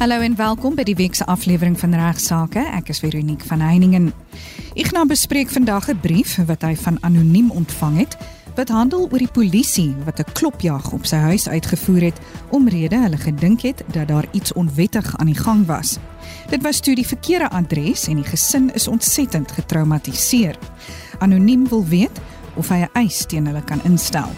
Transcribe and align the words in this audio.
Hallo 0.00 0.20
en 0.24 0.32
welkom 0.36 0.78
by 0.78 0.84
die 0.88 0.94
week 0.96 1.12
se 1.12 1.26
aflewering 1.28 1.74
van 1.76 1.92
Regsake. 1.92 2.62
Ek 2.72 2.86
is 2.88 3.02
Veronique 3.04 3.44
van 3.44 3.60
Heiningen. 3.60 4.06
Ignas 4.72 5.10
bespreek 5.10 5.50
vandag 5.52 5.90
'n 5.92 6.00
brief 6.00 6.38
wat 6.48 6.62
hy 6.62 6.72
van 6.76 6.96
anoniem 7.04 7.50
ontvang 7.50 7.98
het 7.98 8.16
wat 8.56 8.72
handel 8.72 9.08
oor 9.12 9.18
die 9.18 9.28
polisie 9.28 9.94
wat 10.04 10.18
'n 10.18 10.32
klopjag 10.32 10.92
op 10.92 11.04
sy 11.04 11.16
huis 11.16 11.48
uitgevoer 11.48 12.00
het 12.00 12.18
omrede 12.48 12.96
hulle 12.96 13.16
gedink 13.16 13.60
het 13.60 13.84
dat 13.92 14.08
daar 14.08 14.24
iets 14.32 14.52
onwettig 14.52 15.16
aan 15.16 15.26
die 15.26 15.42
gang 15.44 15.66
was. 15.66 15.98
Dit 16.48 16.62
was 16.62 16.80
toe 16.80 16.94
die 16.94 17.06
verkeerde 17.06 17.50
adres 17.50 18.08
en 18.08 18.16
die 18.16 18.30
gesin 18.30 18.72
is 18.72 18.88
ontsettend 18.88 19.52
getraumatiseer. 19.52 20.56
Anoniem 21.18 21.68
wil 21.68 21.84
weet 21.86 22.20
of 22.54 22.68
hy 22.68 22.76
'n 22.76 22.90
eis 22.92 23.26
teen 23.26 23.46
hulle 23.46 23.64
kan 23.64 23.84
instel. 23.84 24.32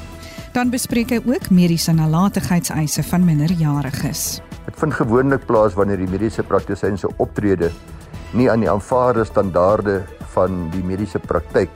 Dan 0.53 0.71
bespreek 0.71 1.11
hy 1.11 1.21
ook 1.25 1.51
mediese 1.51 1.93
nalatigheidseise 1.93 3.03
van 3.03 3.25
minderjariges. 3.25 4.40
Dit 4.64 4.79
vind 4.79 4.94
gewoonlik 4.94 5.46
plaas 5.46 5.75
wanneer 5.75 5.98
die 5.98 6.11
mediese 6.11 6.43
praktisyn 6.43 6.98
se 6.98 7.11
optrede 7.16 7.72
nie 8.32 8.48
aan 8.50 8.62
die 8.64 8.71
aanvaarde 8.71 9.25
standaarde 9.29 10.02
van 10.32 10.68
die 10.72 10.82
mediese 10.85 11.18
praktyk 11.18 11.72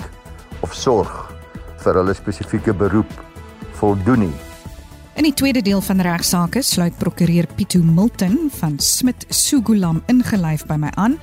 of 0.64 0.74
sorg 0.74 1.12
vir 1.84 1.98
hulle 2.00 2.14
spesifieke 2.16 2.74
beroep 2.74 3.10
voldoen 3.80 4.26
nie. 4.26 4.36
In 5.16 5.24
die 5.24 5.34
tweede 5.36 5.62
deel 5.64 5.80
van 5.80 6.00
regsaake 6.04 6.62
sluit 6.62 6.96
prokureur 7.00 7.48
Pieto 7.56 7.80
Milton 7.82 8.50
van 8.58 8.78
Smit 8.78 9.26
Sugulam 9.28 10.02
ingelyf 10.12 10.66
by 10.68 10.76
my 10.80 10.90
aan 11.00 11.16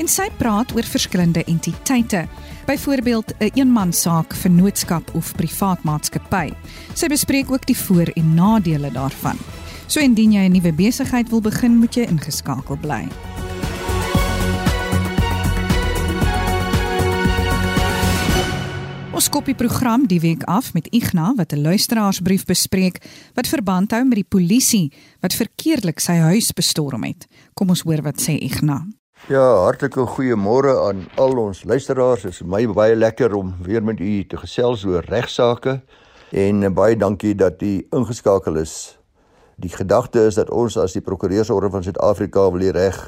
en 0.00 0.08
sy 0.10 0.26
praat 0.38 0.72
oor 0.74 0.86
verskillende 0.88 1.44
entiteite. 1.44 2.24
Byvoorbeeld 2.66 3.32
'n 3.32 3.44
een 3.44 3.50
eenmansaak, 3.54 4.34
vennootskap 4.34 5.14
of 5.14 5.34
privaat 5.36 5.82
maatskappy. 5.84 6.52
Sy 6.94 7.06
bespreek 7.06 7.50
ook 7.52 7.66
die 7.66 7.78
voor- 7.78 8.12
en 8.14 8.34
nadele 8.34 8.90
daarvan. 8.90 9.38
So 9.86 10.00
indien 10.00 10.32
jy 10.32 10.48
'n 10.48 10.52
nuwe 10.52 10.72
besigheid 10.72 11.28
wil 11.28 11.40
begin, 11.40 11.76
moet 11.76 11.94
jy 11.94 12.06
ingeskakel 12.08 12.76
bly. 12.76 13.08
Ons 19.14 19.28
skop 19.28 19.46
die 19.46 19.54
program 19.54 20.08
die 20.10 20.18
week 20.18 20.42
af 20.50 20.72
met 20.74 20.88
Ignas 20.90 21.36
wat 21.38 21.52
'n 21.52 21.62
luisteraarsbrief 21.62 22.44
bespreek 22.44 22.98
wat 23.34 23.46
verband 23.46 23.90
hou 23.90 24.04
met 24.04 24.16
die 24.16 24.28
polisie 24.28 24.92
wat 25.20 25.32
verkeerdelik 25.32 26.00
sy 26.00 26.12
huis 26.12 26.52
bestorm 26.52 27.04
het. 27.04 27.26
Kom 27.54 27.68
ons 27.68 27.82
hoor 27.82 28.02
wat 28.02 28.20
sê 28.20 28.34
Ignas. 28.42 28.82
Ja, 29.28 29.64
hartlike 29.64 30.06
goeiemôre 30.06 30.88
aan 30.88 31.06
al 31.16 31.38
ons 31.38 31.64
luisteraars. 31.64 32.22
Dit 32.22 32.32
is 32.32 32.42
my 32.42 32.66
baie 32.66 32.96
lekker 32.96 33.34
om 33.34 33.54
weer 33.62 33.82
met 33.82 34.00
u 34.00 34.24
te 34.26 34.36
gesels 34.36 34.84
oor 34.84 35.04
regsaake 35.08 35.82
en 36.30 36.74
baie 36.74 36.96
dankie 36.96 37.34
dat 37.34 37.62
u 37.62 37.86
ingeskakel 37.90 38.56
is. 38.56 38.98
Die 39.56 39.70
gedagte 39.70 40.26
is 40.26 40.34
dat 40.34 40.50
ons 40.50 40.76
as 40.76 40.92
die 40.96 41.02
Prokureursorde 41.04 41.70
van 41.70 41.82
Suid-Afrika 41.82 42.48
wil 42.50 42.64
die 42.64 42.74
reg 42.74 42.98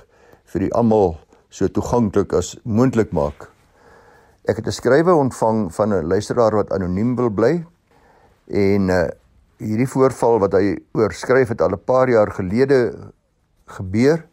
vir 0.52 0.66
die 0.66 0.72
almal 0.74 1.16
so 1.50 1.66
toeganklik 1.66 2.34
as 2.38 2.54
moontlik 2.62 3.12
maak. 3.12 3.50
Ek 4.46 4.56
het 4.62 4.66
'n 4.66 4.78
skrywe 4.78 5.14
ontvang 5.14 5.74
van 5.74 5.92
'n 5.92 6.06
luisteraar 6.06 6.54
wat 6.54 6.70
anoniem 6.70 7.16
wil 7.16 7.30
bly 7.30 7.64
en 8.46 8.88
uh, 8.88 9.08
hierdie 9.58 9.88
voorval 9.88 10.38
wat 10.38 10.52
hy 10.52 10.78
oorskryf 10.92 11.48
het 11.48 11.60
al 11.60 11.74
'n 11.74 11.84
paar 11.84 12.08
jaar 12.08 12.30
gelede 12.30 13.10
gebeur, 13.66 14.26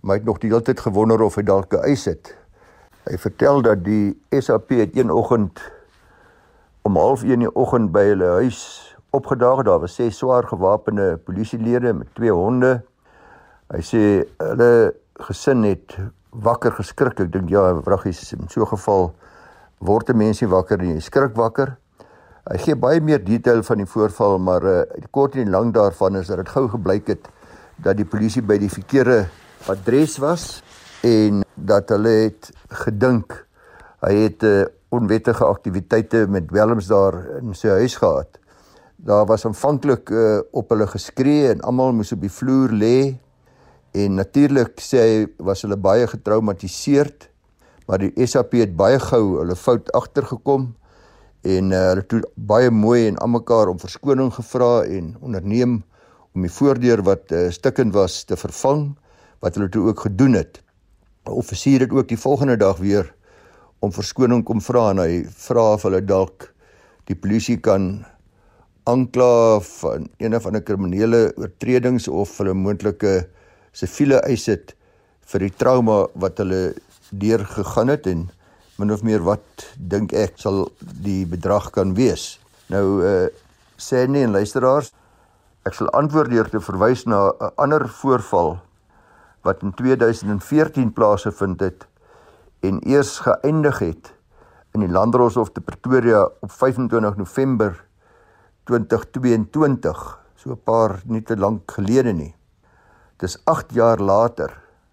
maar 0.00 0.16
hy 0.16 0.20
het 0.20 0.28
nog 0.28 0.38
die 0.38 0.50
hele 0.50 0.62
tyd 0.62 0.80
gewonder 0.80 1.22
of 1.22 1.34
hy 1.34 1.42
dalk 1.42 1.72
'n 1.72 1.84
eis 1.88 2.04
het. 2.04 2.36
Hy 3.04 3.16
vertel 3.16 3.62
dat 3.62 3.84
die 3.84 4.18
SAP 4.30 4.70
het 4.70 4.96
een 4.96 5.10
oggend 5.10 5.60
om 6.82 6.96
0.30 6.96 7.32
in 7.32 7.38
die 7.38 7.54
oggend 7.54 7.92
by 7.92 8.04
hulle 8.04 8.26
huis 8.42 8.85
opgedaag. 9.10 9.62
Daar 9.62 9.80
was 9.80 9.94
ses 9.94 10.18
swaar 10.18 10.46
gewapende 10.46 11.16
polisielede 11.16 11.92
met 11.92 12.14
twee 12.14 12.32
honde. 12.32 12.82
Hy 13.72 13.82
sê 13.82 14.02
hulle 14.42 14.94
gesin 15.26 15.64
het 15.66 15.96
wakker 16.30 16.72
geskrik. 16.72 17.20
Ek 17.20 17.32
dink 17.32 17.50
ja, 17.50 17.74
vraggies 17.82 18.32
in 18.32 18.48
so 18.48 18.62
'n 18.62 18.66
geval 18.66 19.14
word 19.78 20.10
'n 20.10 20.16
mens 20.16 20.40
nie 20.40 20.48
wakker 20.48 20.78
nie, 20.78 20.94
jy 20.94 21.00
skrik 21.00 21.34
wakker. 21.36 21.76
Hy 22.50 22.58
gee 22.58 22.76
baie 22.76 23.00
meer 23.00 23.24
detail 23.24 23.62
van 23.62 23.76
die 23.76 23.86
voorval, 23.86 24.38
maar 24.38 24.62
uh, 24.62 24.82
die 24.94 25.10
kort 25.10 25.34
en 25.34 25.44
die 25.44 25.50
lank 25.50 25.74
daarvan 25.74 26.16
is 26.16 26.26
dat 26.26 26.36
dit 26.36 26.48
gou 26.48 26.68
gebleik 26.68 27.06
het 27.06 27.28
dat 27.82 27.96
die 27.96 28.06
polisie 28.06 28.42
by 28.42 28.58
die 28.58 28.70
verkeerde 28.70 29.26
adres 29.68 30.18
was 30.18 30.62
en 31.02 31.42
dat 31.54 31.88
hulle 31.88 32.08
het 32.08 32.52
gedink 32.86 33.46
hy 34.06 34.14
het 34.14 34.42
uh, 34.46 34.64
onwettige 34.88 35.44
aktiwiteite 35.44 36.26
met 36.30 36.50
welms 36.50 36.86
daar 36.86 37.18
in 37.40 37.54
sy 37.54 37.68
huis 37.68 37.96
gehad. 37.96 38.38
Daar 38.96 39.26
was 39.26 39.44
aanvanklik 39.44 40.10
uh, 40.10 40.38
op 40.50 40.70
hulle 40.72 40.86
geskree 40.88 41.50
en 41.50 41.60
almal 41.60 41.92
moes 41.92 42.12
op 42.12 42.20
die 42.24 42.32
vloer 42.32 42.72
lê. 42.72 43.16
En 43.92 44.16
natuurlik 44.16 44.80
sê 44.80 45.02
hy 45.02 45.18
was 45.44 45.64
hulle 45.66 45.76
baie 45.76 46.06
getraumatiseerd. 46.08 47.28
Maar 47.86 48.06
die 48.06 48.26
SAP 48.26 48.56
het 48.56 48.72
baie 48.76 48.98
gou 49.00 49.38
hulle 49.38 49.56
fout 49.56 49.92
agtergekom. 49.92 50.70
En 51.44 51.70
uh, 51.70 51.82
hulle 51.90 52.06
het 52.06 52.30
baie 52.34 52.72
mooi 52.72 53.06
en 53.10 53.20
almekaar 53.20 53.68
om 53.68 53.78
verskoning 53.78 54.32
gevra 54.34 54.80
en 54.88 55.12
onderneem 55.20 55.82
om 56.32 56.44
die 56.44 56.52
voordeur 56.52 57.04
wat 57.04 57.32
uh, 57.32 57.46
stukkend 57.52 57.94
was 57.94 58.24
te 58.24 58.36
vervang 58.36 58.88
wat 59.44 59.56
hulle 59.56 59.68
toe 59.68 59.86
ook 59.90 60.08
gedoen 60.08 60.40
het. 60.40 60.62
'n 61.26 61.36
Offisier 61.36 61.80
het 61.80 61.92
ook 61.92 62.08
die 62.08 62.18
volgende 62.18 62.56
dag 62.56 62.78
weer 62.78 63.14
om 63.78 63.92
verskoning 63.92 64.44
kom 64.44 64.60
vra 64.60 64.90
en 64.90 64.98
hy 64.98 65.24
vra 65.28 65.72
of 65.74 65.82
hulle 65.82 66.04
dalk 66.04 66.52
die 67.04 67.16
polisie 67.16 67.56
kan 67.60 68.06
aankla 68.86 69.60
van 69.60 70.06
een 70.22 70.34
of 70.34 70.46
ander 70.46 70.62
kriminele 70.62 71.32
oortredings 71.36 72.08
of 72.08 72.36
hulle 72.38 72.54
moontlike 72.54 73.26
siviele 73.76 74.20
eise 74.28 74.54
het 74.54 74.74
vir 75.32 75.46
die 75.46 75.54
trauma 75.58 76.04
wat 76.14 76.38
hulle 76.42 76.76
deur 77.10 77.42
gegaan 77.50 77.90
het 77.90 78.06
en 78.06 78.28
min 78.78 78.92
of 78.92 79.02
meer 79.02 79.24
wat 79.26 79.66
dink 79.76 80.14
ek 80.14 80.36
sal 80.38 80.66
die 80.80 81.24
bedrag 81.26 81.70
kan 81.74 81.96
wees. 81.98 82.36
Nou 82.72 82.86
uh 83.02 83.26
sê 83.76 84.06
nie 84.08 84.22
en 84.24 84.32
luisteraars, 84.32 84.86
ek 85.68 85.74
sal 85.76 85.90
antwoord 85.92 86.30
deur 86.32 86.48
te 86.48 86.62
verwys 86.64 87.02
na 87.04 87.28
'n 87.28 87.50
ander 87.60 87.84
voorval 87.88 88.56
wat 89.44 89.62
in 89.62 89.74
2014 89.74 90.92
plaasgevind 90.92 91.60
het 91.60 91.86
en 92.60 92.80
eers 92.88 93.18
geëindig 93.18 93.78
het 93.78 94.12
in 94.74 94.80
die 94.80 94.88
Landdroshof 94.88 95.52
te 95.52 95.60
Pretoria 95.60 96.22
op 96.40 96.50
25 96.50 97.16
November 97.16 97.85
2022, 98.66 100.18
so 100.36 100.50
'n 100.50 100.60
paar 100.64 101.00
nie 101.06 101.22
te 101.22 101.36
lank 101.36 101.70
gelede 101.70 102.12
nie. 102.12 102.34
Dis 103.16 103.38
8 103.44 103.72
jaar 103.72 103.98
later. 103.98 104.50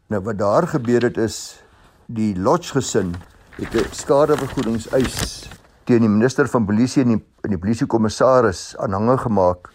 Nou 0.08 0.22
wat 0.22 0.38
daar 0.38 0.68
gebeur 0.68 1.02
het 1.02 1.18
is 1.18 1.64
die 2.06 2.36
Lodge 2.36 2.72
gesin 2.74 3.16
het 3.58 3.74
'n 3.74 3.92
skadevergoedingseis 3.92 5.50
teen 5.84 6.00
die 6.00 6.10
minister 6.10 6.48
van 6.48 6.66
polisie 6.66 7.04
en 7.04 7.08
die, 7.08 7.24
en 7.42 7.50
die 7.50 7.58
polisiekommissaris 7.58 8.76
aanhange 8.78 9.18
gemaak 9.18 9.70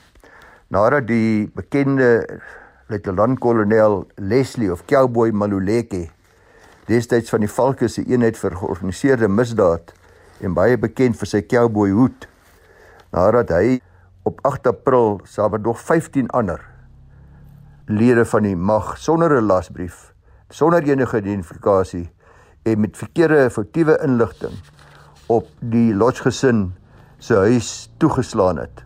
nadat 0.68 1.06
die 1.06 1.50
bekende 1.54 2.40
luitenant-kolonel 2.86 4.06
Leslie 4.16 4.72
of 4.72 4.84
Cowboy 4.84 5.30
Maluleke 5.30 6.08
destyds 6.86 7.30
van 7.30 7.40
die 7.40 7.50
Valke 7.52 7.88
se 7.88 8.04
eenheid 8.04 8.36
vir 8.36 8.56
georganiseerde 8.56 9.28
misdaad 9.28 9.92
en 10.40 10.54
baie 10.54 10.78
bekend 10.78 11.16
vir 11.16 11.26
sy 11.26 11.42
cowboy 11.42 11.90
hoed 11.90 12.28
nadat 13.12 13.50
hy 13.50 13.80
op 14.28 14.38
8 14.44 14.66
April 14.66 15.20
saam 15.24 15.50
met 15.50 15.62
nog 15.62 15.80
15 15.80 16.28
ander 16.36 16.60
lede 17.86 18.24
van 18.28 18.44
die 18.44 18.56
mag 18.56 18.98
sonder 19.00 19.32
'n 19.40 19.46
lasbrief 19.46 20.12
sonder 20.48 20.82
enige 20.82 21.16
identifikasie 21.16 22.10
en 22.62 22.80
met 22.80 22.96
verkeerde 22.96 23.50
foutiewe 23.50 23.98
inligting 24.04 24.52
op 25.26 25.46
die 25.60 25.94
Lodge 25.94 26.22
gesin 26.22 26.74
se 27.18 27.34
huis 27.34 27.92
toegeslaan 27.96 28.58
het. 28.58 28.84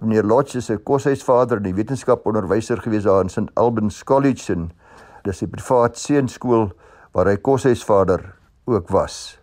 Meneer 0.00 0.24
Lodge 0.24 0.58
is 0.58 0.70
'n 0.70 0.82
koshuisvader 0.82 1.56
en 1.56 1.68
'n 1.68 1.74
wetenskaponderwyser 1.74 2.78
gewees 2.80 3.02
daar 3.02 3.22
in 3.22 3.28
St 3.28 3.54
Albans 3.54 4.04
College 4.04 4.52
en 4.52 4.70
dis 5.22 5.42
'n 5.42 5.50
privaat 5.50 5.98
seunskool 5.98 6.72
waar 7.12 7.26
hy 7.26 7.36
koshuisvader 7.36 8.34
ook 8.64 8.88
was. 8.88 9.40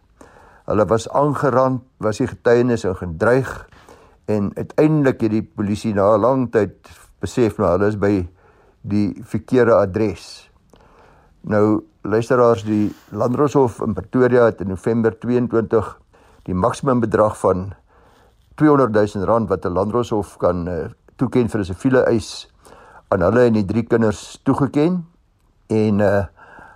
Hulle 0.65 0.85
was 0.85 1.09
aangerand, 1.09 1.81
was 1.97 2.17
die 2.17 2.27
getuienis 2.27 2.83
en 2.83 2.95
gedreig 2.95 3.69
en 4.25 4.51
uiteindelik 4.55 5.21
het 5.21 5.31
die 5.31 5.43
polisie 5.43 5.93
na 5.93 6.15
'n 6.15 6.21
lang 6.21 6.51
tyd 6.51 6.89
besef 7.19 7.57
nou 7.57 7.69
hulle 7.69 7.87
is 7.87 7.97
by 7.97 8.27
die 8.81 9.21
verkeerde 9.23 9.73
adres. 9.73 10.49
Nou 11.41 11.83
luisteraars 12.01 12.63
die 12.63 12.93
Landroshof 13.09 13.81
in 13.81 13.93
Pretoria 13.93 14.45
het 14.45 14.61
in 14.61 14.67
November 14.67 15.19
22 15.19 15.99
die 16.43 16.53
maksimum 16.53 16.99
bedrag 16.99 17.37
van 17.37 17.73
200 18.55 18.93
000 18.93 19.25
rand 19.25 19.49
wat 19.49 19.65
'n 19.65 19.73
Landroshof 19.73 20.37
kan 20.37 20.67
uh, 20.67 20.89
toeken 21.15 21.49
vir 21.49 21.59
'n 21.59 21.65
siviele 21.65 22.01
eis 22.05 22.49
aan 23.07 23.21
hulle 23.21 23.45
en 23.45 23.53
die 23.53 23.65
drie 23.65 23.83
kinders 23.83 24.39
toegeken 24.43 25.05
en 25.67 25.99
uh, 25.99 26.25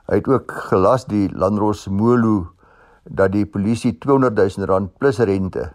hy 0.07 0.15
het 0.15 0.27
ook 0.27 0.51
gelas 0.69 1.05
die 1.05 1.29
Landros 1.33 1.87
Molo 1.87 2.51
dat 3.03 3.31
die 3.31 3.45
polisie 3.45 3.97
200 3.97 4.57
000 4.57 4.67
rand 4.69 4.97
plus 4.97 5.17
rente 5.19 5.71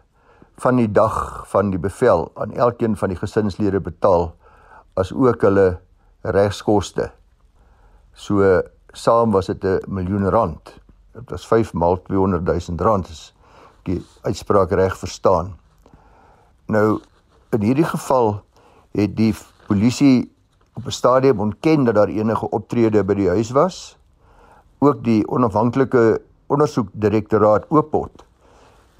van 0.61 0.77
die 0.77 0.91
dag 0.93 1.47
van 1.49 1.71
die 1.73 1.81
bevel 1.81 2.27
aan 2.35 2.53
elkeen 2.53 2.97
van 2.97 3.09
die 3.09 3.19
gesinslede 3.19 3.81
betaal 3.81 4.35
as 5.01 5.12
ook 5.12 5.41
hulle 5.47 5.79
regskoste. 6.37 7.07
So 8.12 8.61
saam 8.93 9.33
was 9.33 9.47
dit 9.47 9.65
'n 9.65 9.81
miljoen 9.89 10.29
rand. 10.29 10.75
Dit 11.12 11.31
was 11.31 11.47
5 11.47 11.73
maal 11.73 12.03
200 12.03 12.45
000 12.45 12.79
rand 12.79 13.09
is 13.09 13.35
die 13.83 14.05
uitspraak 14.23 14.71
reg 14.71 14.99
verstaan. 14.99 15.57
Nou 16.67 17.01
in 17.51 17.63
hierdie 17.63 17.89
geval 17.89 18.43
het 18.93 19.17
die 19.17 19.35
polisie 19.67 20.33
op 20.75 20.87
'n 20.87 20.91
stadium 20.91 21.41
ontken 21.41 21.85
dat 21.85 21.95
daar 21.95 22.09
enige 22.09 22.51
optrede 22.51 23.05
by 23.05 23.15
die 23.15 23.29
huis 23.29 23.51
was. 23.51 23.99
Ook 24.79 25.05
die 25.05 25.29
onafhanklike 25.29 26.21
ondersoekdirektoraat 26.47 27.65
Oopot 27.69 28.30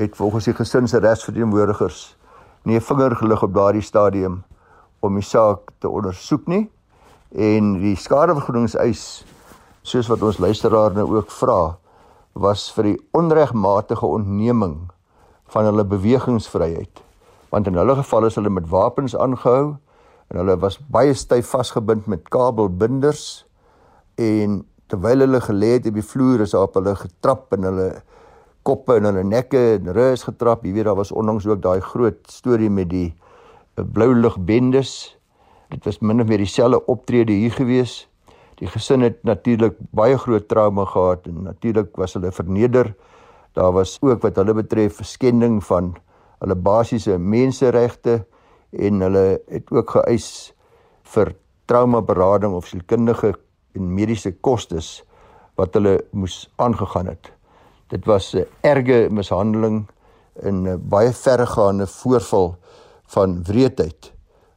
het 0.01 0.17
volgens 0.17 0.45
die 0.49 0.55
gesin 0.57 0.89
se 0.89 0.99
regsverteenwoordigers 0.99 2.17
nie 2.65 2.77
'n 2.77 2.81
vinger 2.81 3.17
gelig 3.17 3.43
op 3.43 3.55
daardie 3.55 3.83
stadium 3.83 4.43
om 5.01 5.15
die 5.15 5.25
saak 5.25 5.71
te 5.79 5.89
ondersoek 5.89 6.47
nie. 6.47 6.71
En 7.31 7.79
die 7.81 7.97
skadevergoedingseis 7.97 9.25
soos 9.83 10.09
wat 10.09 10.23
ons 10.23 10.39
luisteraar 10.39 10.93
nou 10.93 11.17
ook 11.17 11.31
vra 11.31 11.77
was 12.33 12.73
vir 12.73 12.85
die 12.85 12.99
onregmatige 13.13 14.07
ontneming 14.07 14.91
van 15.45 15.65
hulle 15.65 15.85
bewegingsvryheid. 15.85 17.03
Want 17.51 17.67
in 17.67 17.75
hulle 17.75 17.97
geval 17.97 18.25
is 18.25 18.35
hulle 18.35 18.51
met 18.51 18.69
wapens 18.69 19.17
aangehou 19.17 19.77
en 20.29 20.37
hulle 20.37 20.57
was 20.57 20.79
baie 20.79 21.15
styf 21.15 21.47
vasgebind 21.47 22.07
met 22.07 22.29
kabelbinders 22.29 23.47
en 24.15 24.65
terwyl 24.87 25.19
hulle 25.19 25.41
gelê 25.41 25.75
het 25.79 25.87
op 25.87 25.95
die 25.95 26.07
vloer 26.07 26.41
is 26.41 26.55
op 26.55 26.75
hulle 26.75 26.95
getrap 26.97 27.53
en 27.53 27.63
hulle 27.63 27.89
koppe 28.63 28.99
en 28.99 29.09
hulle 29.09 29.25
nekke 29.25 29.61
en 29.79 29.93
rus 29.97 30.27
getrap. 30.29 30.65
Jy 30.65 30.73
weet 30.77 30.91
daar 30.91 30.99
was 30.99 31.13
onlangs 31.13 31.47
ook 31.47 31.63
daai 31.63 31.81
groot 31.81 32.21
storie 32.29 32.71
met 32.71 32.91
die 32.91 33.09
eh, 33.77 33.85
blou 33.85 34.15
ligbendes 34.15 35.21
dit 35.71 35.85
was 35.87 36.01
min 36.03 36.21
of 36.21 36.29
meer 36.29 36.43
dieselfde 36.43 36.81
optrede 36.91 37.33
hier 37.33 37.55
gewees. 37.55 38.05
Die 38.61 38.69
gesin 38.69 39.05
het 39.07 39.23
natuurlik 39.25 39.79
baie 39.97 40.19
groot 40.19 40.49
trauma 40.51 40.85
gehad 40.85 41.27
en 41.31 41.45
natuurlik 41.47 41.97
was 41.97 42.17
hulle 42.19 42.33
verneder. 42.35 42.93
Daar 43.57 43.73
was 43.73 43.97
ook 44.03 44.23
wat 44.23 44.37
hulle 44.37 44.55
betref 44.55 45.01
skending 45.07 45.61
van 45.65 45.95
hulle 46.43 46.57
basiese 46.57 47.19
menseregte 47.19 48.25
en 48.71 49.01
hulle 49.07 49.25
het 49.51 49.71
ook 49.71 49.97
geëis 49.97 50.29
vir 51.15 51.35
trauma 51.71 52.03
berading 52.03 52.55
of 52.55 52.69
sielkundige 52.71 53.35
en 53.79 53.95
mediese 53.95 54.33
kostes 54.43 55.01
wat 55.59 55.75
hulle 55.79 56.01
moes 56.11 56.49
aangegaan 56.59 57.13
het. 57.15 57.31
Dit 57.91 58.05
was 58.07 58.35
'n 58.35 58.47
erge 58.61 59.09
mishandeling 59.11 59.89
en 60.43 60.63
'n 60.63 60.89
baie 60.89 61.13
verregaande 61.13 61.87
voorval 61.87 62.57
van 63.07 63.43
wreedheid 63.43 64.13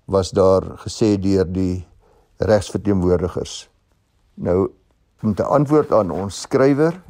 was 0.05 0.31
daar 0.31 0.61
gesê 0.61 1.19
deur 1.19 1.51
die 1.51 1.87
regsverteenwoordigers. 2.37 3.69
Nou 4.33 4.71
om 5.21 5.33
te 5.33 5.43
antwoord 5.43 5.91
aan 5.91 6.11
ons 6.11 6.41
skrywer 6.41 7.01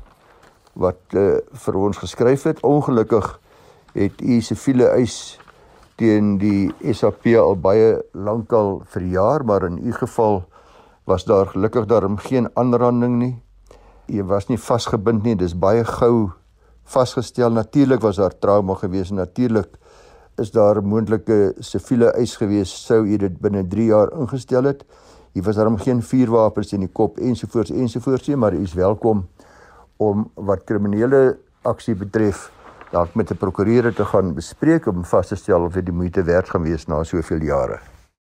wat 0.73 1.01
uh, 1.11 1.37
vir 1.51 1.75
ons 1.75 1.97
geskryf 1.97 2.43
het, 2.43 2.61
ongelukkig 2.61 3.39
het 3.93 4.21
u 4.21 4.41
siviele 4.41 4.87
eis 4.87 5.39
teen 5.95 6.37
die 6.37 6.73
SAP 6.93 7.25
al 7.37 7.55
baie 7.55 8.01
lankal 8.11 8.81
verjaar, 8.85 9.45
maar 9.45 9.63
in 9.63 9.77
u 9.77 9.93
geval 9.93 10.43
was 11.03 11.25
daar 11.25 11.45
gelukkig 11.45 11.85
daarom 11.85 12.17
geen 12.17 12.49
aanranding 12.53 13.17
nie. 13.17 13.42
Jy 14.11 14.23
was 14.27 14.49
nie 14.49 14.59
vasgebind 14.59 15.23
nie, 15.23 15.35
dis 15.35 15.53
baie 15.55 15.83
gou 15.87 16.31
vasgestel. 16.83 17.53
Natuurlik 17.55 18.01
was 18.03 18.19
daar 18.19 18.35
trauma 18.35 18.75
gewees 18.75 19.09
en 19.09 19.21
natuurlik 19.21 19.77
is 20.41 20.51
daar 20.51 20.81
moontlike 20.81 21.53
siviele 21.59 22.11
eis 22.17 22.35
gewees 22.35 22.71
sou 22.87 23.03
jy 23.05 23.17
dit 23.21 23.35
binne 23.41 23.63
3 23.69 23.85
jaar 23.85 24.11
ingestel 24.17 24.67
het. 24.67 24.83
Hier 25.33 25.43
was 25.43 25.55
daarom 25.55 25.77
geen 25.77 26.01
vuurwapens 26.01 26.73
in 26.73 26.83
die 26.85 26.91
kop 26.91 27.17
ensovoorts 27.17 27.71
ensovoorts 27.71 28.27
nie, 28.27 28.37
maar 28.37 28.53
u 28.53 28.61
is 28.63 28.73
welkom 28.73 29.27
om 29.97 30.27
wat 30.35 30.65
kriminele 30.65 31.37
aksie 31.63 31.95
betref 31.95 32.49
dalk 32.91 33.15
met 33.15 33.31
'n 33.31 33.37
prokureur 33.37 33.93
te 33.93 34.05
gaan 34.05 34.33
bespreek 34.33 34.85
om 34.87 35.05
vas 35.05 35.27
te 35.27 35.35
stel 35.35 35.63
of 35.63 35.73
dit 35.73 35.85
die 35.85 35.93
moeite 35.93 36.23
werd 36.23 36.49
gaan 36.49 36.63
wees 36.63 36.85
na 36.87 37.03
soveel 37.03 37.41
jare. 37.41 37.79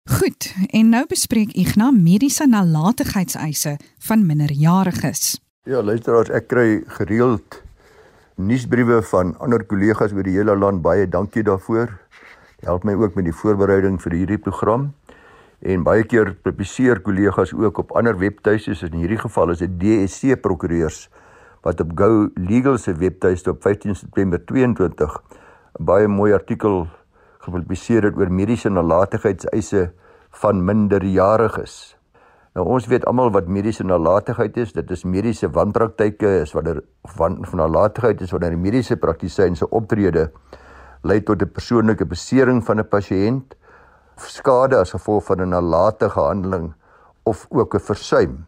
Goed, 0.09 0.53
en 0.69 0.89
nou 0.89 1.05
bespreek 1.05 1.51
Ignas 1.53 1.93
mediese 1.93 2.47
nalatigheidseise 2.47 3.77
van 3.99 4.25
minderjariges. 4.25 5.48
Ja, 5.67 5.81
luisteraars, 5.85 6.29
ek 6.33 6.45
kry 6.49 6.79
gereeld 6.95 7.57
nuusbriewe 8.41 9.01
van 9.05 9.33
ander 9.43 9.61
kollegas 9.67 10.13
oor 10.15 10.23
die 10.25 10.37
hele 10.37 10.55
land. 10.57 10.79
Baie 10.81 11.03
dankie 11.05 11.43
daarvoor. 11.45 11.91
Help 12.63 12.87
my 12.87 12.95
ook 12.97 13.17
met 13.19 13.27
die 13.27 13.33
voorbereiding 13.35 13.99
vir 13.99 14.15
hierdie 14.15 14.39
program. 14.39 14.87
En 15.59 15.83
baie 15.83 16.07
keer 16.07 16.31
publiseer 16.47 17.03
kollegas 17.03 17.51
ook 17.51 17.83
op 17.83 17.91
ander 17.99 18.17
webtuistes. 18.17 18.85
In 18.87 18.97
hierdie 19.03 19.19
geval 19.19 19.51
is 19.51 19.61
dit 19.61 19.75
DSC 19.83 20.39
prokureurs 20.41 21.03
wat 21.67 21.85
op 21.85 21.91
Go 22.01 22.29
Legal 22.39 22.79
se 22.79 22.95
webtuiste 22.95 23.51
op 23.51 23.61
15 23.61 23.99
September 23.99 24.39
22 24.39 25.19
'n 25.19 25.83
baie 25.83 26.07
mooi 26.07 26.33
artikel 26.33 26.87
gepubliseer 27.45 28.09
het 28.09 28.17
oor 28.17 28.31
mediese 28.31 28.69
nalatigheidseise 28.69 29.91
van 30.31 30.65
minderjariges. 30.65 31.98
Nou 32.59 32.65
ons 32.75 32.89
weet 32.91 33.05
almal 33.07 33.29
wat 33.31 33.47
mediese 33.47 33.85
nalatigheid 33.87 34.57
is, 34.59 34.73
dit 34.75 34.89
is 34.91 35.05
mediese 35.07 35.47
wanpraktyke, 35.55 36.27
is 36.41 36.51
wanneer 36.51 36.81
van 37.15 37.37
van 37.47 37.61
nalatigheid 37.61 38.19
is 38.25 38.33
wanneer 38.35 38.51
die 38.51 38.59
mediese 38.59 38.97
praktisyn 38.99 39.55
se 39.55 39.69
optrede 39.79 40.25
lei 41.07 41.21
tot 41.23 41.41
'n 41.41 41.53
persoonlike 41.55 42.05
besering 42.05 42.59
van 42.65 42.79
'n 42.83 42.89
pasiënt 42.89 43.55
skade 44.17 44.75
as 44.75 44.91
gevolg 44.91 45.23
van 45.23 45.41
'n 45.41 45.49
nalatige 45.55 46.19
handeling 46.19 46.73
of 47.23 47.47
ook 47.49 47.75
'n 47.75 47.79
versuim. 47.79 48.45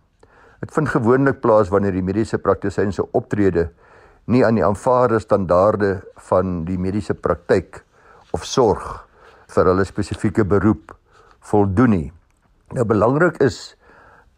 Dit 0.59 0.73
vind 0.73 0.89
gewoonlik 0.89 1.39
plaas 1.39 1.69
wanneer 1.69 1.91
die 1.91 2.03
mediese 2.03 2.37
praktisyn 2.37 2.91
se 2.91 3.11
optrede 3.11 3.71
nie 4.25 4.45
aan 4.45 4.55
die 4.55 4.65
aanvaarde 4.65 5.19
standaarde 5.19 6.03
van 6.15 6.65
die 6.65 6.77
mediese 6.77 7.13
praktyk 7.13 7.85
of 8.31 8.43
sorg 8.43 9.07
vir 9.47 9.65
hulle 9.65 9.85
spesifieke 9.85 10.45
beroep 10.45 10.95
voldoen 11.39 11.89
nie. 11.89 12.11
Nou 12.71 12.85
belangrik 12.85 13.37
is 13.37 13.77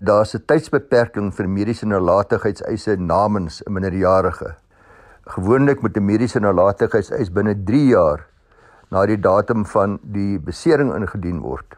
daar's 0.04 0.36
'n 0.36 0.44
tydsbeperking 0.46 1.32
vir 1.34 1.48
mediese 1.48 1.86
nalatigheidseise 1.86 2.96
namens 2.96 3.64
'n 3.66 3.74
minderjarige. 3.74 4.56
Gewoonlik 5.26 5.82
moet 5.82 5.98
'n 5.98 6.06
mediese 6.06 6.40
nalatigheidseis 6.40 7.32
binne 7.32 7.56
3 7.64 7.88
jaar 7.88 8.28
na 8.92 9.06
die 9.06 9.20
datum 9.20 9.66
van 9.66 10.00
die 10.04 10.40
besering 10.40 10.94
ingedien 10.94 11.40
word. 11.40 11.78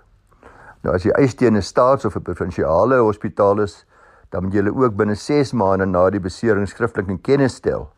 Nou 0.84 0.96
as 0.96 1.04
die 1.04 1.14
eis 1.14 1.36
teen 1.36 1.56
'n 1.56 1.62
staats- 1.62 2.06
of 2.06 2.16
'n 2.16 2.22
provinsiale 2.22 2.98
hospitaal 2.98 3.60
is, 3.60 3.86
dan 4.30 4.44
moet 4.44 4.54
jy 4.54 4.68
ook 4.68 4.96
binne 4.96 5.16
6 5.16 5.54
maande 5.54 5.86
na 5.86 6.10
die 6.10 6.20
besering 6.20 6.68
skriftelik 6.68 7.10
in 7.10 7.22
kennis 7.22 7.56
stel 7.56 7.90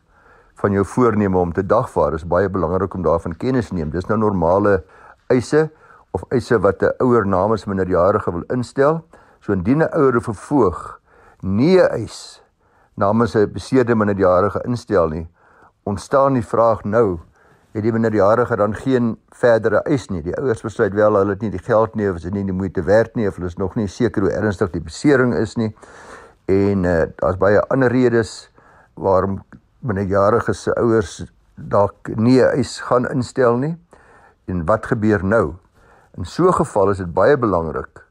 van 0.54 0.72
jou 0.72 0.84
voorneme 0.84 1.38
om 1.38 1.52
te 1.52 1.66
dagvaar. 1.66 2.10
Dit 2.10 2.20
is 2.20 2.26
baie 2.26 2.48
belangrik 2.48 2.94
om 2.94 3.02
daarvan 3.02 3.36
kennis 3.36 3.70
neem. 3.70 3.90
Dis 3.90 4.06
nou 4.06 4.18
normale 4.18 4.82
eise 5.28 5.70
of 6.10 6.24
eise 6.30 6.58
wat 6.58 6.82
'n 6.82 6.92
ouer 6.98 7.26
namens 7.26 7.64
minderjarige 7.64 8.32
wil 8.32 8.44
instel. 8.48 9.04
So 9.48 9.54
indien 9.54 9.80
'n 9.80 9.88
ouer 9.96 10.16
of 10.16 10.28
'n 10.28 10.34
voog 10.34 11.00
nie 11.40 11.80
'n 11.80 11.88
eis 11.88 12.42
namens 12.94 13.34
'n 13.34 13.52
beseerde 13.52 13.94
minderjarige 13.94 14.60
instel 14.68 15.08
nie, 15.08 15.28
ontstaan 15.82 16.34
die 16.34 16.44
vraag 16.44 16.84
nou 16.84 17.20
het 17.72 17.82
die 17.82 17.92
minderjarige 17.92 18.56
dan 18.56 18.74
geen 18.74 19.16
verdere 19.30 19.80
eis 19.88 20.08
nie. 20.08 20.22
Die 20.22 20.36
ouers 20.36 20.60
besluit 20.60 20.92
wel 20.92 21.14
hulle 21.14 21.30
het 21.30 21.40
nie 21.40 21.50
die 21.50 21.64
geld 21.64 21.94
nie 21.94 22.10
of 22.10 22.16
is 22.16 22.22
dit 22.22 22.32
nie 22.32 22.44
die 22.44 22.52
moeite 22.52 22.82
werd 22.82 23.14
nie 23.14 23.28
of 23.28 23.34
hulle 23.36 23.46
is 23.46 23.56
nog 23.56 23.74
nie 23.74 23.86
seker 23.88 24.22
hoe 24.22 24.32
ernstig 24.32 24.70
die 24.70 24.84
besering 24.84 25.32
is 25.34 25.56
nie 25.56 25.74
en 26.44 26.84
uh, 26.84 27.06
daar's 27.16 27.38
baie 27.38 27.62
ander 27.68 27.90
redes 27.90 28.50
waarom 28.94 29.38
minderjarige 29.78 30.52
se 30.52 30.74
ouers 30.74 31.24
dalk 31.54 32.08
nie 32.16 32.42
'n 32.42 32.52
eis 32.52 32.80
gaan 32.80 33.08
instel 33.08 33.56
nie. 33.56 33.78
En 34.44 34.66
wat 34.66 34.86
gebeur 34.86 35.24
nou? 35.24 35.54
In 36.18 36.24
so 36.24 36.48
'n 36.48 36.52
geval 36.52 36.90
is 36.90 36.98
dit 36.98 37.14
baie 37.14 37.38
belangrik 37.38 38.07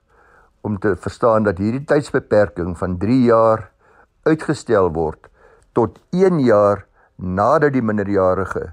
om 0.67 0.75
te 0.83 0.95
verstaan 0.99 1.47
dat 1.47 1.61
hierdie 1.63 1.85
tydsbeperking 1.87 2.75
van 2.79 2.97
3 2.99 3.21
jaar 3.29 3.69
uitgestel 4.27 4.91
word 4.95 5.29
tot 5.77 5.99
1 6.11 6.41
jaar 6.43 6.83
nadat 7.15 7.73
die 7.77 7.85
minderjarige 7.85 8.65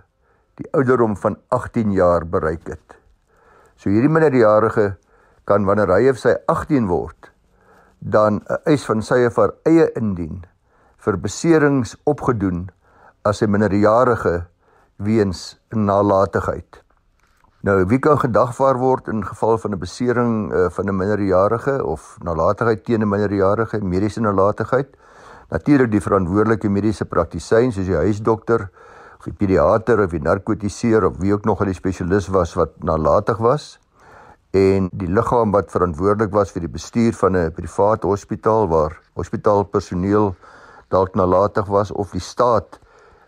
die 0.58 0.66
ouderdom 0.74 1.16
van 1.18 1.36
18 1.54 1.92
jaar 1.94 2.26
bereik 2.26 2.66
het. 2.70 2.98
So 3.76 3.90
hierdie 3.90 4.10
minderjarige 4.10 4.94
kan 5.48 5.66
wanneer 5.68 5.90
hy 5.92 6.08
of 6.12 6.20
sy 6.22 6.34
18 6.50 6.86
word 6.90 7.30
dan 7.98 8.42
'n 8.48 8.58
eis 8.70 8.84
van 8.86 9.02
sy 9.02 9.24
of 9.26 9.36
haar 9.36 9.54
eie 9.66 9.90
indien 9.96 10.44
vir 11.04 11.16
beserings 11.16 11.96
opgedoen 12.04 12.70
as 13.24 13.42
'n 13.42 13.50
minderjarige 13.50 14.46
weens 14.96 15.58
nalatigheid. 15.70 16.82
Nou, 17.64 17.78
wie 17.88 17.96
kan 17.96 18.18
gedagvaar 18.20 18.76
word 18.76 19.06
in 19.08 19.22
geval 19.24 19.56
van 19.58 19.72
'n 19.72 19.78
besering 19.80 20.52
uh, 20.52 20.66
van 20.68 20.84
'n 20.88 20.96
minderjarige 20.96 21.84
of 21.84 22.18
nalatigheid 22.20 22.84
teen 22.84 23.00
'n 23.00 23.08
minderjarige 23.08 23.80
mediese 23.80 24.20
nalatigheid? 24.20 24.88
Natuurlik 25.48 25.90
die 25.90 26.00
verantwoordelike 26.00 26.68
mediese 26.68 27.04
praktisyn 27.04 27.72
soos 27.72 27.86
die 27.86 27.96
huisdokter 27.96 28.68
of 29.18 29.24
die 29.24 29.32
pediater 29.32 30.04
of 30.04 30.10
die 30.10 30.20
narkotiseer 30.20 31.06
of 31.06 31.16
wie 31.18 31.32
ook 31.32 31.44
nog 31.44 31.60
al 31.60 31.66
die 31.66 31.74
spesialis 31.74 32.28
was 32.28 32.54
wat 32.54 32.70
nalatig 32.82 33.38
was. 33.38 33.78
en 34.50 34.88
die 34.92 35.08
liggaam 35.08 35.50
wat 35.50 35.70
verantwoordelik 35.70 36.30
was 36.30 36.52
vir 36.52 36.60
die 36.60 36.74
bestuur 36.76 37.12
van 37.12 37.36
'n 37.36 37.52
private 37.52 38.06
hospitaal 38.06 38.68
waar 38.68 39.00
hospitaalpersoneel 39.14 40.34
dalk 40.88 41.14
nalatig 41.14 41.66
was 41.66 41.90
of 41.90 42.10
die 42.10 42.20
staat 42.20 42.78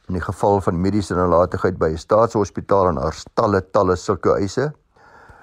in 0.07 0.15
die 0.15 0.23
geval 0.23 0.61
van 0.61 0.81
mediese 0.81 1.15
nalatigheid 1.15 1.79
by 1.79 1.91
'n 1.91 1.99
staatshospitaal 1.99 2.89
en 2.89 2.97
haar 3.03 3.17
talle 3.35 3.61
talle 3.71 3.97
sulke 3.97 4.37
eise. 4.39 4.73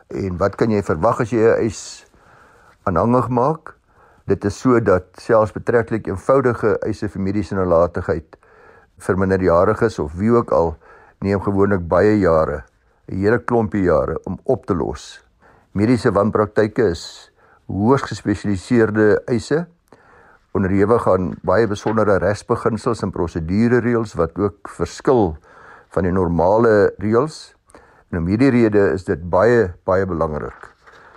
En 0.07 0.37
wat 0.37 0.55
kan 0.55 0.71
jy 0.71 0.83
verwag 0.83 1.19
as 1.21 1.29
jy 1.29 1.39
'n 1.39 1.59
eis 1.59 2.05
aanhangig 2.83 3.29
maak? 3.29 3.75
Dit 4.25 4.45
is 4.45 4.59
so 4.59 4.79
dat 4.79 5.03
selfs 5.19 5.51
betreklik 5.51 6.07
eenvoudige 6.07 6.77
eise 6.79 7.09
vir 7.09 7.21
mediese 7.21 7.55
nalatigheid 7.55 8.37
vir 8.97 9.17
minderjariges 9.17 9.99
of 9.99 10.13
wie 10.13 10.31
ook 10.31 10.51
al 10.51 10.77
neem 11.19 11.41
gewoonlik 11.41 11.87
baie 11.87 12.19
jare, 12.19 12.63
'n 13.07 13.19
hele 13.19 13.39
klompie 13.39 13.83
jare 13.83 14.19
om 14.23 14.39
op 14.43 14.65
te 14.65 14.75
los. 14.75 15.23
Mediese 15.71 16.11
wanpraktyke 16.11 16.89
is 16.89 17.31
hoogs 17.67 18.01
gespesialiseerde 18.01 19.21
eise 19.27 19.67
onderhewig 20.53 21.07
aan 21.09 21.33
baie 21.41 21.67
besondere 21.67 22.19
regsbeginsels 22.21 23.01
en 23.03 23.11
prosedure 23.11 23.81
reëls 23.81 24.13
wat 24.19 24.37
ook 24.37 24.69
verskil 24.69 25.35
van 25.93 26.03
die 26.03 26.13
normale 26.13 26.93
reëls. 27.01 27.55
En 28.11 28.21
om 28.21 28.29
hierdie 28.29 28.51
rede 28.53 28.91
is 28.93 29.05
dit 29.09 29.21
baie 29.29 29.73
baie 29.85 30.05
belangrik 30.05 30.69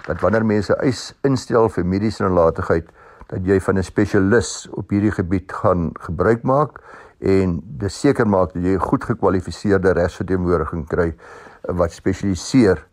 dat 0.06 0.20
wanneer 0.22 0.46
mense 0.46 0.74
eis 0.86 1.10
instel 1.26 1.68
vir 1.74 1.86
mediese 1.86 2.22
nalatigheid 2.22 2.86
dat 3.26 3.42
jy 3.46 3.58
van 3.60 3.78
'n 3.78 3.82
spesialis 3.82 4.68
op 4.70 4.90
hierdie 4.90 5.10
gebied 5.10 5.52
gaan 5.52 5.90
gebruik 6.00 6.42
maak 6.42 6.78
en 7.18 7.60
dit 7.64 7.92
seker 7.92 8.26
maak 8.26 8.54
dat 8.54 8.62
jy 8.62 8.74
'n 8.74 8.88
goed 8.88 9.04
gekwalifiseerde 9.04 9.92
regsverteenwoordiging 9.92 10.86
kry 10.86 11.14
wat 11.62 11.92
spesialiseer 11.92 12.86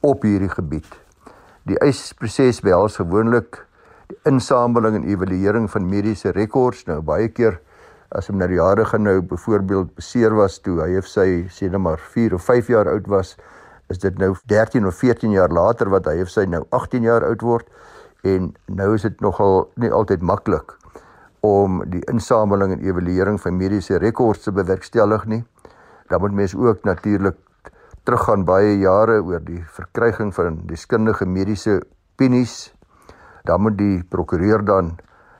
op 0.00 0.22
hierdie 0.22 0.50
gebied. 0.50 0.86
Die 1.64 1.78
eisproses 1.78 2.60
behels 2.60 2.96
gewoonlik 2.96 3.66
insameling 4.24 4.94
en 4.94 5.08
evaluering 5.08 5.70
van 5.70 5.88
mediese 5.88 6.30
rekords 6.30 6.84
nou 6.86 7.00
baie 7.00 7.28
keer 7.28 7.60
as 8.10 8.28
'n 8.28 8.36
minderjarige 8.36 8.98
nou 8.98 9.20
byvoorbeeld 9.22 9.94
beseer 9.94 10.34
was 10.34 10.58
toe 10.58 10.80
hy 10.80 10.96
of 10.98 11.06
sy 11.06 11.46
sê 11.48 11.70
net 11.70 11.80
maar 11.80 11.98
4 11.98 12.34
of 12.34 12.42
5 12.42 12.66
jaar 12.68 12.88
oud 12.88 13.06
was 13.06 13.36
is 13.92 14.00
dit 14.02 14.18
nou 14.18 14.32
13 14.46 14.86
of 14.86 14.96
14 14.96 15.34
jaar 15.36 15.52
later 15.52 15.90
wat 15.92 16.08
hy 16.10 16.22
of 16.24 16.30
sy 16.32 16.46
nou 16.48 16.64
18 16.70 17.06
jaar 17.06 17.26
oud 17.26 17.44
word. 17.44 17.68
En 18.24 18.52
nou 18.70 18.92
is 18.94 19.04
dit 19.06 19.24
nogal 19.24 19.66
nie 19.82 19.90
altyd 19.92 20.22
maklik 20.22 20.76
om 21.42 21.80
die 21.90 22.02
insameling 22.12 22.76
en 22.76 22.84
evaluering 22.86 23.40
van 23.42 23.56
mediese 23.58 23.98
rekords 23.98 24.46
te 24.46 24.54
bewerkstellig 24.54 25.26
nie. 25.26 25.42
Dan 26.10 26.22
moet 26.22 26.36
mens 26.38 26.54
ook 26.54 26.84
natuurlik 26.86 27.38
teruggaan 28.06 28.44
baie 28.46 28.76
jare 28.78 29.20
oor 29.22 29.42
die 29.42 29.62
verkryging 29.74 30.30
van 30.34 30.60
deskundige 30.70 31.26
mediese 31.26 31.80
opinies 32.14 32.72
dan 33.44 33.60
moet 33.60 33.78
die 33.78 34.02
prokureur 34.04 34.64
dan 34.64 34.96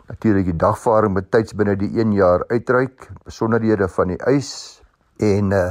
natuurlik 0.09 0.44
die 0.44 0.56
dagvaarding 0.56 1.14
betyds 1.14 1.54
binne 1.54 1.76
die 1.76 1.90
1 1.99 2.12
jaar 2.12 2.44
uitreik 2.49 3.09
besonderhede 3.25 3.88
van 3.88 4.12
die 4.12 4.21
eis 4.26 4.82
en 5.23 5.52
uh, 5.52 5.71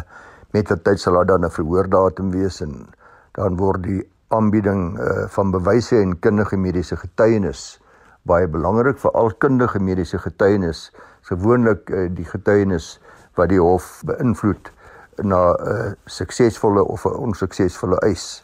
met 0.56 0.70
wat 0.70 0.84
tyd 0.84 1.00
sal 1.00 1.20
daar 1.20 1.26
dan 1.26 1.46
'n 1.46 1.52
verhoordatum 1.52 2.32
wees 2.32 2.62
en 2.62 2.88
dan 3.32 3.58
word 3.58 3.84
die 3.84 4.02
aanbieding 4.28 5.00
uh, 5.00 5.28
van 5.28 5.52
bewyse 5.52 6.00
en 6.00 6.20
kundige 6.20 6.58
mediese 6.58 6.96
getuienis 6.96 7.82
baie 8.24 8.48
belangrik 8.48 9.00
vir 9.00 9.12
al 9.12 9.32
kundige 9.32 9.80
mediese 9.80 10.20
getuienis 10.20 10.92
gewoonlik 11.30 11.90
uh, 11.90 12.10
die 12.10 12.26
getuienis 12.26 13.00
wat 13.36 13.50
die 13.50 13.60
hof 13.60 14.02
beïnvloed 14.06 14.72
na 15.24 15.42
'n 15.54 15.74
uh, 15.74 15.92
suksesvolle 16.06 16.84
of 16.84 17.06
'n 17.06 17.18
onsuksesvolle 17.28 17.98
eis. 18.08 18.44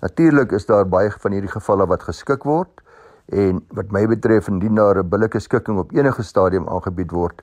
Natuurlik 0.00 0.52
is 0.52 0.66
daar 0.66 0.88
baie 0.88 1.10
van 1.10 1.32
hierdie 1.32 1.50
gevalle 1.50 1.86
wat 1.86 2.02
geskik 2.02 2.44
word 2.44 2.82
En 3.28 3.60
wat 3.76 3.90
my 3.92 4.06
betref 4.08 4.48
indien 4.48 4.74
daar 4.74 4.98
'n 4.98 5.08
billike 5.08 5.38
skikking 5.38 5.78
op 5.78 5.92
enige 5.92 6.22
stadium 6.22 6.68
aangebied 6.68 7.10
word, 7.10 7.42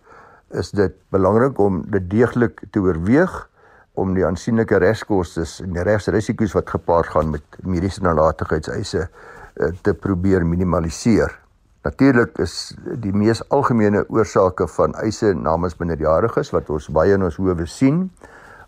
is 0.49 0.71
dit 0.71 0.93
belangrik 1.09 1.59
om 1.59 1.83
dit 1.89 2.09
deeglik 2.09 2.63
te 2.71 2.79
oorweeg 2.79 3.49
om 3.93 4.13
die 4.13 4.25
aansienlike 4.25 4.77
regskoste 4.77 5.45
en 5.63 5.73
die 5.73 5.83
regsrisiko's 5.83 6.53
wat 6.53 6.69
gepaard 6.69 7.07
gaan 7.07 7.29
met 7.29 7.43
mediese 7.63 8.01
nalatigheidseise 8.01 9.07
eh, 9.07 9.71
te 9.81 9.93
probeer 9.93 10.45
minimaliseer. 10.45 11.39
Natuurlik 11.85 12.37
is 12.41 12.75
die 12.83 13.13
mees 13.13 13.43
algemene 13.49 14.05
oorsake 14.09 14.67
van 14.67 14.95
eise 14.95 15.33
namens 15.33 15.77
minderjariges 15.77 16.49
wat 16.55 16.69
ons 16.69 16.89
baie 16.89 17.13
in 17.13 17.23
ons 17.23 17.37
howe 17.37 17.65
sien 17.65 18.09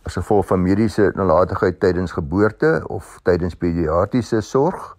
as 0.05 0.15
gevolg 0.19 0.45
van 0.47 0.62
mediese 0.62 1.12
nalatigheid 1.15 1.79
tydens 1.79 2.13
geboorte 2.15 2.83
of 2.93 3.17
tydens 3.24 3.55
pediatriese 3.55 4.41
sorg 4.41 4.93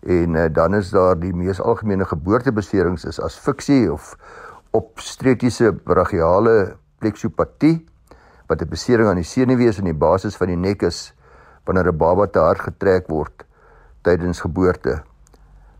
En 0.00 0.34
uh, 0.34 0.46
dan 0.52 0.74
is 0.74 0.90
daar 0.90 1.18
die 1.18 1.34
mees 1.34 1.60
algemene 1.60 2.04
geboortebeserings 2.04 3.04
is 3.04 3.20
asfiksie 3.20 3.92
of 3.92 4.16
obstetriese 4.70 5.72
brachiale 5.72 6.76
plexiopatie 6.98 7.86
wat 8.46 8.62
'n 8.62 8.68
besering 8.68 9.08
aan 9.08 9.20
die 9.20 9.24
senuwees 9.24 9.78
in 9.78 9.84
die 9.84 10.00
basis 10.06 10.36
van 10.36 10.46
die 10.46 10.56
nek 10.56 10.82
is 10.82 11.14
wanneer 11.64 11.90
'n 11.92 11.96
baba 11.96 12.26
te 12.26 12.38
hard 12.38 12.60
getrek 12.60 13.08
word 13.08 13.44
tydens 14.02 14.40
geboorte. 14.40 15.02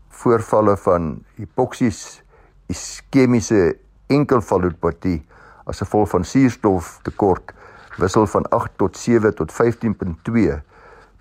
Voorvalle 0.09 0.77
van 0.77 1.23
hipoksies, 1.35 2.21
iskemiese 2.67 3.77
enkelvalopatie 4.07 5.25
as 5.65 5.79
gevolg 5.79 6.09
van 6.09 6.23
suurstoftekort 6.25 7.53
wissel 7.97 8.27
van 8.27 8.49
8 8.49 8.77
tot 8.77 8.97
7 8.97 9.35
tot 9.35 9.51
15.2 9.51 10.61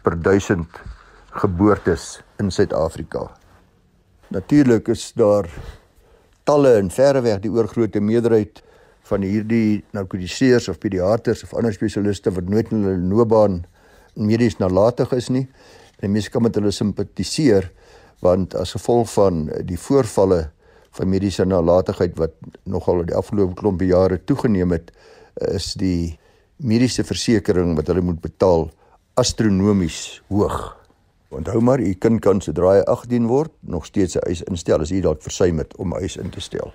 per 0.02 0.22
1000 0.22 0.66
geboortes 1.38 2.18
in 2.42 2.50
Suid-Afrika. 2.50 3.28
Natuurlik 4.35 4.88
is 4.88 5.12
daar 5.16 5.49
talle 6.49 6.75
en 6.80 6.90
verreweg 6.90 7.42
die 7.45 7.52
oorgrootste 7.52 8.00
meerderheid 8.00 8.62
van 9.09 9.25
hierdie 9.25 9.85
narkotiseers 9.97 10.68
of 10.68 10.80
pediaters 10.83 11.45
of 11.47 11.54
ander 11.57 11.73
spesialiste 11.73 12.33
wat 12.35 12.49
nooit 12.50 12.73
in 12.75 12.85
hulle 12.85 13.11
loopbaan 13.12 13.62
medies 14.18 14.59
nalatig 14.59 15.12
is 15.16 15.30
nie. 15.33 15.47
En 16.02 16.12
mense 16.12 16.30
kan 16.30 16.45
met 16.45 16.57
hulle 16.59 16.73
simpatiseer 16.75 17.71
want 18.25 18.57
as 18.59 18.75
gevolg 18.75 19.11
van 19.14 19.45
die 19.66 19.78
voorvalle 19.78 20.49
van 20.99 21.11
mediese 21.12 21.47
nalatigheid 21.47 22.16
wat 22.18 22.35
nogal 22.66 23.02
oor 23.02 23.09
die 23.09 23.16
afgelope 23.16 23.54
klompie 23.61 23.92
jare 23.92 24.18
toegeneem 24.18 24.75
het, 24.75 24.90
is 25.54 25.75
die 25.78 26.18
mediese 26.59 27.04
versekering 27.07 27.76
wat 27.78 27.92
hulle 27.92 28.02
moet 28.02 28.18
betaal 28.25 28.66
astronomies 29.21 30.18
hoog. 30.33 30.77
Onthou 31.28 31.61
maar, 31.61 31.80
u 31.80 31.92
kind 31.92 32.20
kan 32.20 32.40
sodra 32.40 32.78
hy 32.78 32.85
18 32.88 33.26
word 33.28 33.52
nog 33.61 33.85
steeds 33.87 34.16
'n 34.16 34.28
eis 34.28 34.42
instel 34.42 34.80
as 34.80 34.90
u 34.90 35.00
dalk 35.00 35.23
versuim 35.23 35.58
het 35.58 35.76
om 35.76 35.92
'n 35.92 36.00
eis 36.00 36.16
in 36.16 36.30
te 36.30 36.40
stel. 36.40 36.73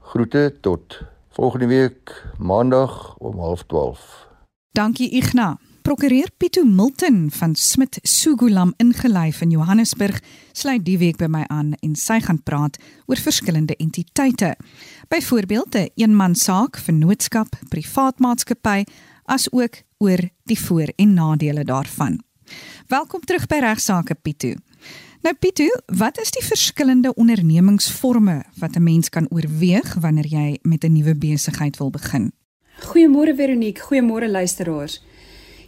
Groete 0.00 0.56
tot 0.60 1.02
volgende 1.30 1.66
week 1.66 2.26
maandag 2.38 3.16
om 3.18 3.34
12:30. 3.34 4.28
Dankie 4.72 5.10
Igna. 5.10 5.58
Prokureur 5.82 6.30
Pieto 6.36 6.64
Milton 6.64 7.30
van 7.30 7.54
Smit 7.54 7.98
Sugulam 8.02 8.72
ingelyf 8.76 9.40
in 9.40 9.50
Johannesburg 9.50 10.20
sluit 10.52 10.84
die 10.84 10.98
week 10.98 11.16
by 11.16 11.26
my 11.26 11.42
aan 11.50 11.72
en 11.82 11.96
sy 11.98 12.20
gaan 12.20 12.38
praat 12.42 12.78
oor 13.06 13.16
verskillende 13.16 13.76
entiteite. 13.76 14.56
Byvoorbeeld 15.08 15.74
'n 15.74 15.90
eenmansaak, 15.94 16.78
vennootskap, 16.78 17.48
privaat 17.68 18.18
maatskappy, 18.18 18.84
asook 19.24 19.82
oor 19.98 20.20
die 20.44 20.60
voor- 20.60 20.92
en 20.96 21.14
nadele 21.14 21.64
daarvan. 21.64 22.20
Welkom 22.88 23.20
terug 23.20 23.46
by 23.46 23.58
regsaake 23.58 24.14
Pieto. 24.14 24.54
Nou 25.22 25.34
Pieto, 25.38 25.68
wat 25.86 26.18
is 26.18 26.30
die 26.30 26.42
verskillende 26.44 27.14
ondernemingsforme 27.14 28.44
wat 28.58 28.76
'n 28.76 28.82
mens 28.82 29.08
kan 29.08 29.26
oorweeg 29.30 29.94
wanneer 29.94 30.26
jy 30.26 30.58
met 30.62 30.84
'n 30.84 30.92
nuwe 30.92 31.14
besigheid 31.14 31.76
wil 31.76 31.90
begin? 31.90 32.32
Goeiemôre 32.80 33.34
Veronique, 33.34 33.82
goeiemôre 33.82 34.30
luisteraars. 34.30 35.02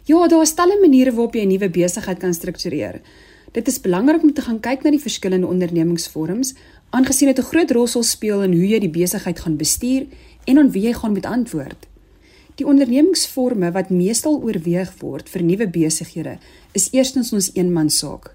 Ja, 0.03 0.27
daar 0.27 0.41
is 0.41 0.53
talle 0.53 0.79
maniere 0.79 1.11
waarop 1.11 1.33
jy 1.33 1.41
'n 1.41 1.47
nuwe 1.47 1.69
besigheid 1.69 2.17
kan 2.17 2.33
struktureer. 2.33 3.01
Dit 3.51 3.67
is 3.67 3.81
belangrik 3.81 4.23
om 4.23 4.33
te 4.33 4.41
gaan 4.41 4.59
kyk 4.59 4.83
na 4.83 4.89
die 4.89 4.99
verskillende 4.99 5.47
ondernemingsvorms, 5.47 6.53
aangesien 6.89 7.27
dit 7.27 7.39
'n 7.39 7.49
groot 7.51 7.71
rol 7.71 7.87
sal 7.87 8.03
speel 8.03 8.43
in 8.43 8.51
hoe 8.51 8.67
jy 8.67 8.79
die 8.79 8.89
besigheid 8.89 9.39
gaan 9.39 9.57
bestuur 9.57 10.07
en 10.43 10.57
aan 10.57 10.71
wie 10.71 10.81
jy 10.81 10.93
gaan 10.93 11.13
moet 11.13 11.25
antwoord. 11.25 11.87
Die 12.55 12.67
ondernemingsforme 12.67 13.73
wat 13.75 13.89
meestal 13.91 14.37
oorweeg 14.39 14.93
word 15.01 15.27
vir 15.27 15.43
nuwe 15.43 15.65
besighede 15.67 16.37
is 16.77 16.87
eerstens 16.95 17.33
ons 17.35 17.49
eenmansaak. 17.51 18.31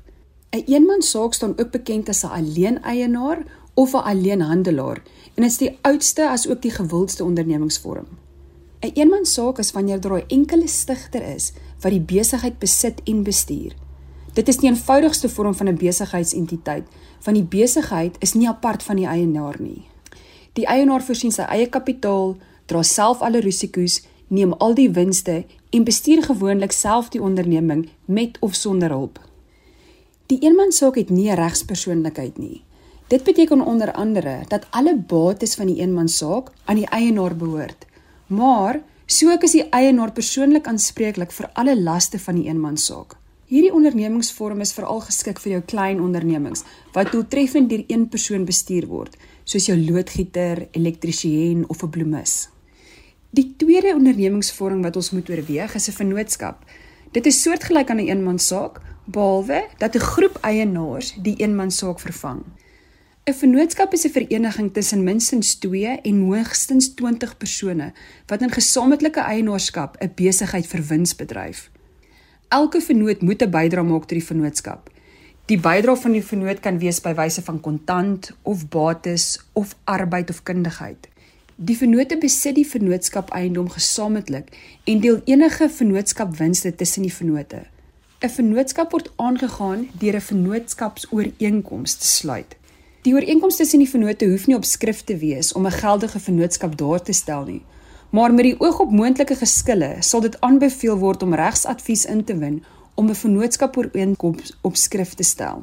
'n 0.52 0.64
Eenmansaak 0.66 1.34
staan 1.34 1.54
ook 1.56 1.70
bekend 1.70 2.08
as 2.08 2.24
'n 2.24 2.34
alleeneienaar 2.38 3.46
of 3.74 3.94
'n 3.94 4.04
alleenhandelaar 4.10 5.02
en 5.34 5.44
is 5.44 5.56
die 5.56 5.78
oudste 5.82 6.28
as 6.28 6.48
ook 6.48 6.60
die 6.62 6.70
gewildste 6.70 7.24
ondernemingsvorm. 7.24 8.06
'n 8.82 8.92
Eenmansaak 8.94 9.58
is 9.58 9.72
wanneer 9.72 10.00
daar 10.00 10.20
'n 10.20 10.28
enkele 10.28 10.68
stigter 10.68 11.22
is 11.22 11.52
wat 11.80 11.92
die 11.92 12.00
besigheid 12.00 12.58
besit 12.58 13.00
en 13.04 13.22
bestuur. 13.22 13.72
Dit 14.34 14.48
is 14.48 14.56
die 14.56 14.68
eenvoudigste 14.68 15.28
vorm 15.28 15.54
van 15.54 15.68
'n 15.68 15.76
besigheidsentiteit, 15.76 16.84
want 17.24 17.36
die 17.36 17.60
besigheid 17.60 18.16
is 18.18 18.34
nie 18.34 18.48
apart 18.48 18.82
van 18.82 18.96
die 18.96 19.06
eienaar 19.06 19.56
nie. 19.58 19.82
Die 20.52 20.66
eienaar 20.66 21.02
voorsien 21.02 21.32
sy 21.32 21.42
eie 21.42 21.68
kapitaal, 21.68 22.36
dra 22.66 22.82
self 22.82 23.20
alle 23.20 23.40
risiko's 23.40 24.02
neem 24.30 24.52
al 24.62 24.74
die 24.78 24.90
winste 24.94 25.44
en 25.70 25.84
bestuur 25.84 26.22
gewoonlik 26.22 26.72
self 26.72 27.10
die 27.10 27.22
onderneming 27.22 27.88
met 28.04 28.38
of 28.40 28.54
sonder 28.54 28.94
hulp. 28.94 29.18
Die 30.30 30.38
eenmansaak 30.46 30.94
het 30.94 31.10
nie 31.10 31.30
'n 31.30 31.36
regspersoonlikheid 31.36 32.38
nie. 32.38 32.62
Dit 33.08 33.24
beteken 33.24 33.60
onder 33.60 33.92
andere 33.92 34.44
dat 34.48 34.66
alle 34.70 34.96
bates 34.96 35.54
van 35.54 35.66
die 35.66 35.80
eenmansaak 35.80 36.50
aan 36.64 36.76
die 36.76 36.86
eienaar 36.86 37.36
behoort. 37.36 37.86
Maar 38.26 38.82
so 39.06 39.30
ook 39.30 39.42
is 39.42 39.50
die 39.50 39.68
eienaar 39.68 40.12
persoonlik 40.12 40.66
aanspreeklik 40.66 41.32
vir 41.32 41.50
alle 41.52 41.80
laste 41.80 42.18
van 42.18 42.34
die 42.34 42.44
eenmansaak. 42.44 43.16
Hierdie 43.50 43.72
ondernemingsvorm 43.74 44.60
is 44.60 44.72
veral 44.72 45.00
geskik 45.00 45.40
vir 45.40 45.52
jou 45.52 45.62
klein 45.72 46.00
ondernemings 46.00 46.62
wat 46.92 47.10
doeltreffend 47.10 47.68
deur 47.68 47.84
een 47.86 48.08
persoon 48.08 48.44
bestuur 48.44 48.86
word, 48.86 49.16
soos 49.44 49.66
jou 49.66 49.78
loodgieter, 49.78 50.68
elektriesien 50.70 51.64
of 51.68 51.82
'n 51.82 51.90
bloemis. 51.90 52.48
Die 53.30 53.54
tweede 53.56 53.94
ondernemingsvorm 53.94 54.80
wat 54.82 54.96
ons 54.98 55.12
moet 55.14 55.28
oorweeg 55.30 55.74
is 55.74 55.88
'n 55.88 55.92
vennootskap. 55.92 56.64
Dit 57.12 57.26
is 57.26 57.42
soortgelyk 57.42 57.90
aan 57.90 57.96
'n 57.96 58.00
een 58.00 58.08
eenmansaak, 58.08 58.80
behalwe 59.04 59.66
dat 59.78 59.94
'n 59.94 59.98
groep 59.98 60.38
eienaars 60.40 61.14
die 61.22 61.36
eenmansaak 61.36 62.00
vervang. 62.00 62.42
'n 63.24 63.32
Vennootskap 63.32 63.92
is 63.92 64.04
'n 64.04 64.10
vereniging 64.10 64.72
tussen 64.72 65.04
minstens 65.04 65.54
2 65.54 66.00
en 66.02 66.20
hoogstens 66.20 66.94
20 66.94 67.36
persone 67.36 67.92
wat 68.26 68.42
in 68.42 68.50
gesamentlike 68.50 69.20
eienaarskap 69.20 69.96
'n 70.00 70.12
besigheid 70.14 70.66
vir 70.66 70.86
wins 70.86 71.16
bedryf. 71.16 71.70
Elke 72.48 72.80
vennoot 72.80 73.20
moet 73.22 73.42
'n 73.42 73.50
bydrae 73.50 73.84
maak 73.84 74.00
tot 74.00 74.18
die 74.18 74.24
vennootskap. 74.24 74.90
Die 75.46 75.60
bydrae 75.60 75.96
van 75.96 76.12
die 76.12 76.24
vennoot 76.24 76.60
kan 76.60 76.78
wees 76.78 77.00
by 77.00 77.14
wyse 77.14 77.42
van 77.42 77.60
kontant 77.60 78.32
of 78.42 78.68
bates 78.68 79.40
of 79.52 79.76
arbeid 79.84 80.30
of 80.30 80.42
kundigheid. 80.42 81.09
Die 81.60 81.74
vennoote 81.76 82.16
besit 82.16 82.54
die 82.56 82.64
vennootskap 82.64 83.34
eiendom 83.36 83.66
gesamentlik 83.68 84.46
en 84.88 85.00
deel 85.04 85.18
enige 85.28 85.66
vennootskapwinste 85.68 86.70
tussen 86.72 87.04
die 87.04 87.12
vennoote. 87.12 87.58
'n 88.24 88.30
Vennootskap 88.36 88.94
word 88.96 89.10
aangegaan 89.16 89.82
deur 90.00 90.16
'n 90.16 90.24
vennootskapsooreenkoms 90.28 91.94
te 91.94 92.06
sluit. 92.06 92.56
Die 93.02 93.12
ooreenkoms 93.12 93.56
tussen 93.56 93.78
die 93.78 93.88
vennoote 93.88 94.28
hoef 94.30 94.46
nie 94.46 94.56
op 94.56 94.64
skrift 94.64 95.06
te 95.06 95.16
wees 95.16 95.52
om 95.52 95.66
'n 95.66 95.78
geldige 95.82 96.20
vennootskap 96.20 96.78
daar 96.78 97.02
te 97.02 97.12
stel 97.12 97.44
nie. 97.44 97.62
Maar 98.10 98.32
met 98.32 98.44
die 98.44 98.60
oog 98.60 98.78
op 98.78 98.90
moontlike 98.90 99.34
geskille 99.34 99.96
sal 100.00 100.20
dit 100.20 100.40
aanbeveel 100.40 100.96
word 100.96 101.22
om 101.22 101.34
regsadvies 101.34 102.04
in 102.04 102.24
te 102.24 102.36
win 102.36 102.64
om 102.94 103.08
'n 103.08 103.14
vennootskap 103.14 103.76
ooreenkoms 103.76 104.58
op 104.62 104.76
skrift 104.76 105.16
te 105.16 105.22
stel. 105.22 105.62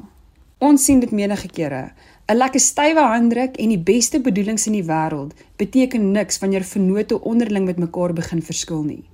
Ons 0.58 0.84
sien 0.84 1.00
dit 1.00 1.10
menige 1.10 1.48
kere. 1.48 1.92
'n 2.28 2.36
Lekker 2.36 2.60
stywe 2.60 3.00
handdruk 3.00 3.54
en 3.56 3.70
die 3.72 3.80
beste 3.80 4.18
bedoelings 4.20 4.66
in 4.68 4.74
die 4.76 4.84
wêreld 4.84 5.32
beteken 5.56 6.10
niks 6.12 6.38
wanneer 6.38 6.64
vennote 6.64 7.16
onderling 7.20 7.64
met 7.64 7.78
mekaar 7.80 8.12
begin 8.12 8.42
verskil 8.42 8.82
nie. 8.82 9.04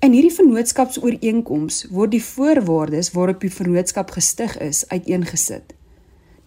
In 0.00 0.14
hierdie 0.16 0.32
vennootskapsooreenkoms 0.32 1.82
word 1.90 2.14
die 2.14 2.22
voorwaardes 2.24 3.10
waarop 3.12 3.44
die 3.44 3.52
vennootskap 3.52 4.14
gestig 4.16 4.56
is 4.64 4.80
uiteengesit. 4.88 5.74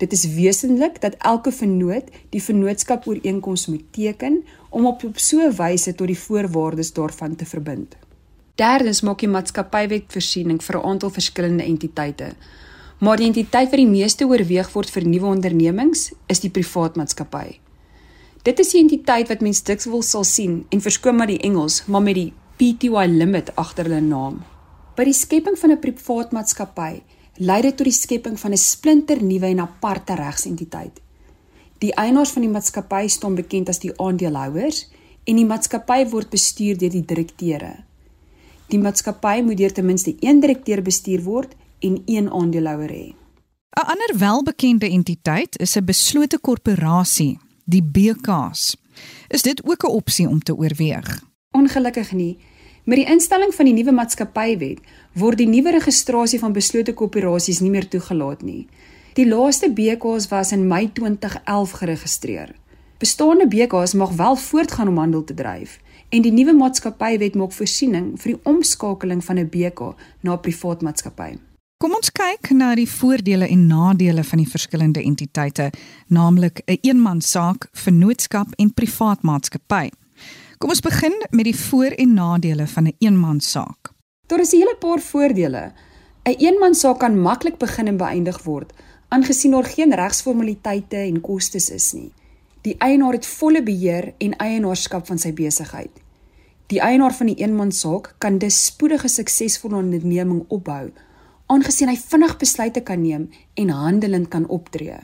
Dit 0.02 0.16
is 0.18 0.26
wesentlik 0.34 0.98
dat 1.02 1.20
elke 1.20 1.52
vennoot 1.52 2.10
die 2.34 2.42
vennootskap 2.42 3.06
ooreenkoms 3.08 3.68
moet 3.68 3.86
teken 3.94 4.42
om 4.70 4.86
op 4.90 5.06
so 5.16 5.38
'n 5.38 5.56
wyse 5.56 5.94
tot 5.96 6.08
die 6.08 6.18
voorwaardes 6.18 6.94
daarvan 6.94 7.36
te 7.36 7.46
verbind. 7.46 7.96
Derdens 8.56 9.02
maak 9.02 9.20
die 9.20 9.30
maatskappywet 9.30 10.04
voorsiening 10.08 10.64
vir 10.64 10.78
'n 10.78 10.86
aantal 10.86 11.10
verskillende 11.10 11.64
entiteite. 11.64 12.34
Maar 13.02 13.18
die 13.18 13.26
entiteit 13.32 13.72
wat 13.72 13.80
die 13.80 13.90
meeste 13.90 14.28
oorweeg 14.30 14.68
word 14.76 14.92
vir 14.94 15.08
nuwe 15.10 15.32
ondernemings 15.32 16.12
is 16.30 16.44
die 16.44 16.52
privaat 16.54 17.00
maatskappy. 17.00 17.58
Dit 18.46 18.60
is 18.62 18.74
die 18.76 18.82
entiteit 18.84 19.30
wat 19.32 19.42
mens 19.42 19.64
dikwels 19.66 20.12
sal 20.14 20.26
sien 20.28 20.60
en 20.70 20.84
verskoon 20.86 21.18
maar 21.18 21.32
die 21.32 21.42
Engels, 21.42 21.80
maar 21.90 22.04
met 22.06 22.20
die 22.20 22.28
PTY 22.62 23.08
limit 23.10 23.50
agter 23.58 23.90
hulle 23.90 24.04
naam. 24.06 24.44
By 24.94 25.08
die 25.10 25.18
skepping 25.18 25.58
van 25.58 25.72
'n 25.72 25.82
privaat 25.82 26.32
maatskappy 26.32 27.02
lei 27.42 27.62
dit 27.62 27.78
tot 27.78 27.90
die 27.90 28.00
skepping 28.04 28.38
van 28.40 28.52
'n 28.52 28.58
splinternuwe 28.58 29.48
en 29.50 29.60
aparte 29.60 30.14
regsentiteit. 30.16 31.02
Die 31.80 31.94
eienaars 31.96 32.32
van 32.32 32.42
die 32.42 32.54
maatskappy 32.54 33.08
staan 33.08 33.36
bekend 33.36 33.70
as 33.70 33.80
die 33.80 33.98
aandeelhouers 33.98 34.90
en 35.26 35.36
die 35.36 35.46
maatskappy 35.46 36.06
word 36.10 36.30
bestuur 36.30 36.78
deur 36.78 36.90
die 36.90 37.06
direkteure. 37.06 37.84
Die 38.68 38.80
maatskappy 38.80 39.42
moet 39.42 39.58
deur 39.58 39.74
ten 39.74 39.86
minste 39.86 40.16
een 40.20 40.40
direkteur 40.40 40.82
bestuur 40.82 41.24
word 41.24 41.56
en 41.82 42.02
een 42.06 42.32
aandeelhouer 42.32 42.90
hê. 42.90 43.08
'n 43.80 43.88
Ander 43.94 44.14
welbekende 44.18 44.90
entiteit 44.90 45.60
is 45.60 45.76
'n 45.76 45.86
beslote 45.86 46.40
korporasie, 46.40 47.40
die 47.66 47.84
BKs. 47.84 48.78
Is 49.28 49.42
dit 49.42 49.64
ook 49.66 49.84
'n 49.84 49.92
opsie 49.92 50.28
om 50.28 50.40
te 50.40 50.56
oorweeg? 50.56 51.24
Ongelukkig 51.52 52.12
nie. 52.12 52.38
Met 52.84 52.98
die 52.98 53.06
instelling 53.06 53.54
van 53.54 53.66
die 53.66 53.74
nuwe 53.74 53.92
maatskappywet 53.92 54.80
word 55.14 55.38
die 55.38 55.48
nuwe 55.48 55.72
registrasie 55.72 56.40
van 56.40 56.52
beslote 56.52 56.94
koöperasies 56.94 57.60
nie 57.60 57.70
meer 57.70 57.88
toegelaat 57.88 58.42
nie. 58.42 58.68
Die 59.14 59.28
laaste 59.28 59.72
BKs 59.72 60.28
was 60.28 60.52
in 60.52 60.68
Mei 60.68 60.90
2011 60.94 61.72
geregistreer. 61.72 62.56
Bestaande 62.98 63.48
BKs 63.48 63.94
mag 63.94 64.12
wel 64.12 64.36
voortgaan 64.36 64.88
om 64.88 64.98
handel 64.98 65.24
te 65.24 65.34
dryf 65.34 65.80
en 66.10 66.22
die 66.22 66.32
nuwe 66.32 66.54
maatskappywet 66.54 67.36
maak 67.36 67.52
voorsiening 67.52 68.12
vir 68.20 68.34
die 68.34 68.42
omskakeling 68.44 69.24
van 69.24 69.40
'n 69.40 69.50
BK 69.50 69.96
na 70.22 70.34
'n 70.34 70.40
privaat 70.40 70.82
maatskappy. 70.82 71.38
Kom 71.82 71.96
ons 71.98 72.12
kyk 72.14 72.52
na 72.54 72.76
die 72.78 72.86
voordele 72.86 73.48
en 73.50 73.64
nadele 73.66 74.22
van 74.22 74.38
die 74.38 74.50
verskillende 74.50 75.02
entiteite, 75.02 75.72
naamlik 76.14 76.60
'n 76.60 76.64
een 76.66 76.78
eenmansaak, 76.82 77.70
vennootskap 77.74 78.48
en 78.62 78.74
privaat 78.74 79.24
maatskappy. 79.24 79.90
Kom 80.60 80.70
ons 80.70 80.80
begin 80.80 81.16
met 81.32 81.44
die 81.44 81.56
voor- 81.56 81.98
en 81.98 82.14
nadele 82.14 82.68
van 82.68 82.84
'n 82.84 82.88
een 82.88 82.96
eenmansaak. 83.00 83.94
Daar 84.28 84.40
is 84.40 84.52
'n 84.54 84.58
hele 84.58 84.76
paar 84.80 85.00
voordele. 85.00 85.72
'n 86.24 86.30
een 86.30 86.36
Eenmansaak 86.40 87.00
kan 87.00 87.22
maklik 87.22 87.58
begin 87.58 87.88
en 87.88 87.98
beëindig 87.98 88.44
word, 88.44 88.74
aangesien 89.08 89.52
daar 89.52 89.66
geen 89.66 89.96
regsformaliteite 89.96 90.98
en 90.98 91.22
kostes 91.22 91.70
is 91.70 91.92
nie. 91.94 92.12
Die 92.62 92.78
eienaar 92.78 93.14
het 93.14 93.26
volle 93.26 93.64
beheer 93.64 94.14
en 94.18 94.36
eienaarskap 94.36 95.08
van 95.08 95.18
sy 95.18 95.34
besigheid. 95.34 95.92
Die 96.68 96.80
eienaar 96.80 97.14
van 97.14 97.26
die 97.26 97.36
eenmansaak 97.36 98.16
kan 98.18 98.38
dus 98.38 98.66
spoedige 98.66 99.08
suksesvolle 99.08 99.76
onderneming 99.76 100.46
opbou, 100.48 100.92
aangesien 101.52 101.90
hy 101.92 101.98
vinnig 102.00 102.38
besluite 102.40 102.84
kan 102.88 103.02
neem 103.04 103.26
en 103.60 103.74
handelend 103.76 104.30
kan 104.32 104.48
optree. 104.48 105.00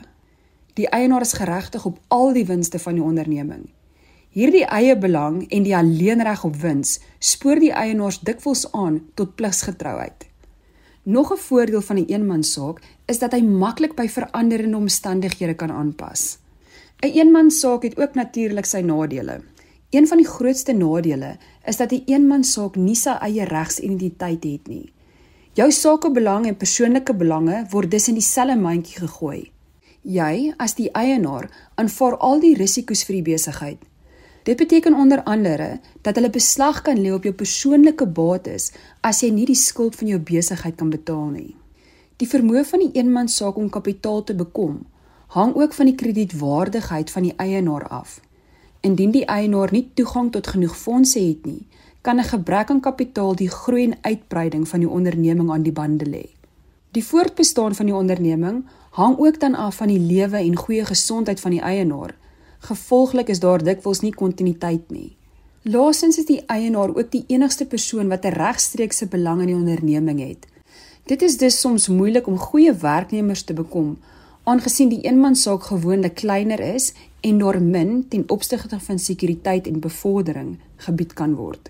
Die 0.79 0.87
eienaar 0.93 1.25
is 1.25 1.35
geregtig 1.35 1.85
op 1.89 1.97
al 2.13 2.31
die 2.37 2.45
winste 2.47 2.79
van 2.79 2.95
die 2.95 3.03
onderneming. 3.03 3.65
Hierdie 4.37 4.63
eie 4.69 4.95
belang 4.95 5.41
en 5.49 5.65
die 5.65 5.75
alleenreg 5.75 6.43
op 6.47 6.55
wins 6.61 6.99
spoor 7.19 7.59
die 7.59 7.73
eienaars 7.73 8.19
dikwels 8.21 8.67
aan 8.71 9.01
tot 9.19 9.35
pligsgetrouheid. 9.35 10.27
Nog 11.03 11.31
'n 11.33 11.43
voordeel 11.47 11.81
van 11.81 11.95
'n 11.95 11.99
een 11.99 12.07
eenmansaak 12.07 12.81
is 13.05 13.19
dat 13.19 13.31
hy 13.31 13.41
maklik 13.41 13.95
by 13.95 14.07
veranderende 14.07 14.77
omstandighede 14.77 15.55
kan 15.55 15.71
aanpas. 15.71 16.37
'n 17.01 17.07
een 17.07 17.13
Eenmansaak 17.13 17.83
het 17.83 17.97
ook 17.97 18.13
natuurlik 18.13 18.65
sy 18.65 18.79
nadele. 18.79 19.41
Een 19.89 20.07
van 20.07 20.17
die 20.17 20.27
grootste 20.27 20.73
nadele 20.73 21.37
is 21.65 21.77
dat 21.77 21.91
'n 21.91 21.95
een 21.95 22.03
eenmansaak 22.05 22.75
nie 22.75 22.95
sy 22.95 23.09
eie 23.09 23.43
regsidentiteit 23.43 24.43
het 24.43 24.67
nie. 24.67 24.91
Jou 25.57 25.71
sakebelang 25.73 26.45
en 26.45 26.57
persoonlike 26.57 27.13
belange 27.17 27.65
word 27.71 27.91
dus 27.91 28.07
in 28.07 28.19
dieselfde 28.19 28.59
mandjie 28.61 28.99
gegooi. 29.01 29.51
Jy, 30.05 30.53
as 30.61 30.77
die 30.77 30.91
eienaar, 30.93 31.49
aanvaar 31.75 32.17
al 32.21 32.39
die 32.39 32.53
risiko's 32.55 33.01
vir 33.07 33.17
die 33.17 33.27
besigheid 33.33 33.81
Dit 34.47 34.57
beteken 34.57 34.93
onder 34.93 35.23
andere 35.23 35.79
dat 36.01 36.15
hulle 36.15 36.29
beslag 36.29 36.81
kan 36.81 37.01
lê 37.01 37.11
op 37.13 37.23
jou 37.23 37.33
persoonlike 37.35 38.05
bates 38.07 38.69
as 39.03 39.19
jy 39.19 39.27
nie 39.35 39.47
die 39.49 39.59
skuld 39.59 39.95
van 39.99 40.07
jou 40.07 40.19
besigheid 40.29 40.77
kan 40.79 40.89
betaal 40.89 41.25
nie. 41.33 41.55
Die 42.15 42.29
vermoë 42.31 42.63
van 42.69 42.79
die 42.85 42.93
eenmansaak 42.95 43.57
om 43.59 43.67
kapitaal 43.69 44.23
te 44.23 44.35
bekom, 44.39 44.77
hang 45.35 45.51
ook 45.55 45.75
van 45.75 45.91
die 45.91 45.97
kredietwaardigheid 45.99 47.11
van 47.11 47.27
die 47.27 47.33
eienaar 47.35 47.83
af. 47.91 48.21
Indien 48.87 49.11
die 49.11 49.25
eienaar 49.25 49.75
nie 49.75 49.89
toegang 49.99 50.31
tot 50.31 50.47
genoeg 50.47 50.77
fondse 50.79 51.19
het 51.19 51.43
nie, 51.45 51.67
kan 52.07 52.19
'n 52.19 52.31
gebrek 52.33 52.69
aan 52.69 52.79
kapitaal 52.79 53.35
die 53.35 53.49
groei 53.49 53.83
en 53.83 53.97
uitbreiding 54.01 54.67
van 54.67 54.79
die 54.79 54.89
onderneming 54.89 55.51
aan 55.51 55.63
die 55.63 55.75
bande 55.81 56.05
lê. 56.05 56.25
Die 56.91 57.03
voortbestaan 57.03 57.75
van 57.75 57.85
die 57.85 57.95
onderneming 57.95 58.65
hang 58.89 59.17
ook 59.17 59.39
dan 59.39 59.55
af 59.55 59.75
van 59.75 59.87
die 59.87 59.99
lewe 59.99 60.37
en 60.37 60.55
goeie 60.55 60.85
gesondheid 60.85 61.39
van 61.39 61.51
die 61.51 61.61
eienaar 61.61 62.15
Gevolglik 62.59 63.29
is 63.29 63.39
daar 63.39 63.61
dikwels 63.63 63.99
nie 64.01 64.13
kontinuïteit 64.15 64.89
nie. 64.89 65.15
Laasens 65.61 66.17
is 66.17 66.25
die 66.25 66.41
eienaar 66.47 66.95
ook 66.95 67.11
die 67.11 67.23
enigste 67.27 67.65
persoon 67.65 68.07
wat 68.07 68.25
'n 68.25 68.33
regstreekse 68.33 69.07
belang 69.07 69.41
in 69.41 69.47
die 69.47 69.55
onderneming 69.55 70.19
het. 70.19 70.47
Dit 71.05 71.21
is 71.21 71.37
dus 71.37 71.59
soms 71.59 71.87
moeilik 71.87 72.27
om 72.27 72.37
goeie 72.37 72.73
werknemers 72.73 73.43
te 73.43 73.53
bekom, 73.53 73.97
aangesien 74.43 74.89
die 74.89 75.01
eenmansaak 75.01 75.63
gewoonlik 75.63 76.15
kleiner 76.15 76.59
is 76.59 76.93
en 77.21 77.37
daar 77.37 77.61
min 77.61 78.05
ten 78.09 78.23
opsigte 78.27 78.79
van 78.79 78.99
sekuriteit 78.99 79.67
en 79.67 79.79
bevordering 79.79 80.57
gebied 80.75 81.13
kan 81.13 81.35
word. 81.35 81.69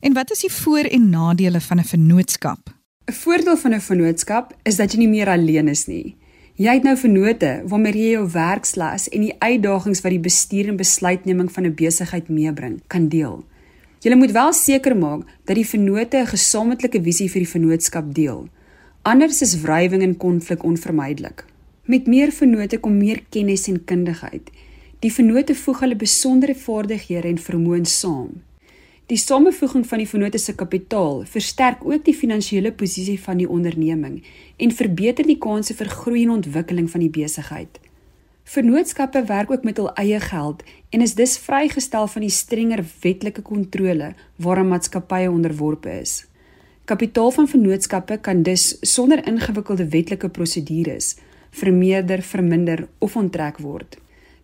En 0.00 0.12
wat 0.12 0.30
is 0.30 0.40
die 0.40 0.52
voor- 0.52 0.90
en 0.96 1.10
nadele 1.10 1.60
van 1.60 1.78
'n 1.78 1.84
vennootskap? 1.84 2.58
'n 3.04 3.12
Voordeel 3.12 3.56
van 3.56 3.74
'n 3.74 3.80
vennootskap 3.80 4.56
is 4.62 4.76
dat 4.76 4.92
jy 4.92 4.98
nie 4.98 5.08
meer 5.08 5.28
alleen 5.28 5.68
is 5.68 5.86
nie. 5.86 6.16
Jy 6.54 6.72
het 6.72 6.82
nou 6.82 6.96
vennote 6.96 7.62
waarmee 7.66 7.92
jy 7.92 8.10
jou 8.10 8.30
werkslas 8.30 9.08
en 9.08 9.20
die 9.20 9.34
uitdagings 9.38 10.00
wat 10.00 10.10
die 10.10 10.20
bestuur 10.20 10.68
en 10.68 10.76
besluitneming 10.76 11.52
van 11.52 11.64
'n 11.64 11.74
besigheid 11.74 12.28
meebring 12.28 12.80
kan 12.86 13.08
deel. 13.08 13.44
Jy 14.00 14.14
moet 14.14 14.30
wel 14.30 14.52
seker 14.52 14.96
maak 14.96 15.26
dat 15.44 15.56
die 15.56 15.66
vennote 15.66 16.16
'n 16.16 16.26
gesamentlike 16.26 17.02
visie 17.02 17.30
vir 17.30 17.40
die 17.40 17.48
vennootskap 17.48 18.14
deel. 18.14 18.48
Anders 19.02 19.42
is 19.42 19.60
wrywing 19.60 20.02
en 20.02 20.16
konflik 20.16 20.62
onvermydelik. 20.62 21.44
Met 21.84 22.06
meer 22.06 22.32
vennote 22.32 22.78
kom 22.78 22.98
meer 22.98 23.22
kennis 23.28 23.68
en 23.68 23.84
kundigheid. 23.84 24.50
Die 24.98 25.12
vennote 25.12 25.54
voeg 25.54 25.80
hulle 25.80 25.96
besondere 25.96 26.54
vaardighede 26.54 27.28
en 27.28 27.38
vermoëns 27.38 27.98
saam. 27.98 28.42
Die 29.06 29.18
samevoeging 29.22 29.84
van 29.86 30.00
die 30.02 30.08
vennote 30.10 30.38
se 30.42 30.52
kapitaal 30.58 31.20
versterk 31.30 31.84
ook 31.86 32.02
die 32.08 32.14
finansiële 32.14 32.72
posisie 32.74 33.20
van 33.22 33.38
die 33.38 33.46
onderneming 33.46 34.16
en 34.58 34.72
verbeter 34.74 35.28
die 35.28 35.38
kanse 35.38 35.76
vir 35.78 35.92
groei 35.92 36.24
en 36.24 36.32
ontwikkeling 36.40 36.88
van 36.90 37.04
die 37.04 37.12
besigheid. 37.14 37.78
Vennootskappe 38.50 39.22
werk 39.28 39.52
ook 39.54 39.62
met 39.62 39.78
hul 39.78 39.92
eie 40.02 40.18
geld 40.24 40.64
en 40.90 41.06
is 41.06 41.14
dus 41.14 41.36
vrygestel 41.38 42.10
van 42.10 42.26
die 42.26 42.32
strenger 42.34 42.82
wetlike 43.04 43.46
kontrole 43.46 44.10
waaraan 44.42 44.72
maatskappye 44.74 45.30
onderworpe 45.30 45.94
is. 46.00 46.24
Kapitaal 46.90 47.30
van 47.38 47.48
vennootskappe 47.48 48.18
kan 48.18 48.42
dus 48.42 48.72
sonder 48.82 49.22
ingewikkelde 49.22 49.86
wetlike 49.94 50.28
prosedures 50.28 51.14
vermeerder, 51.56 52.22
verminder 52.22 52.88
of 52.98 53.16
onttrek 53.16 53.62
word. 53.62 53.96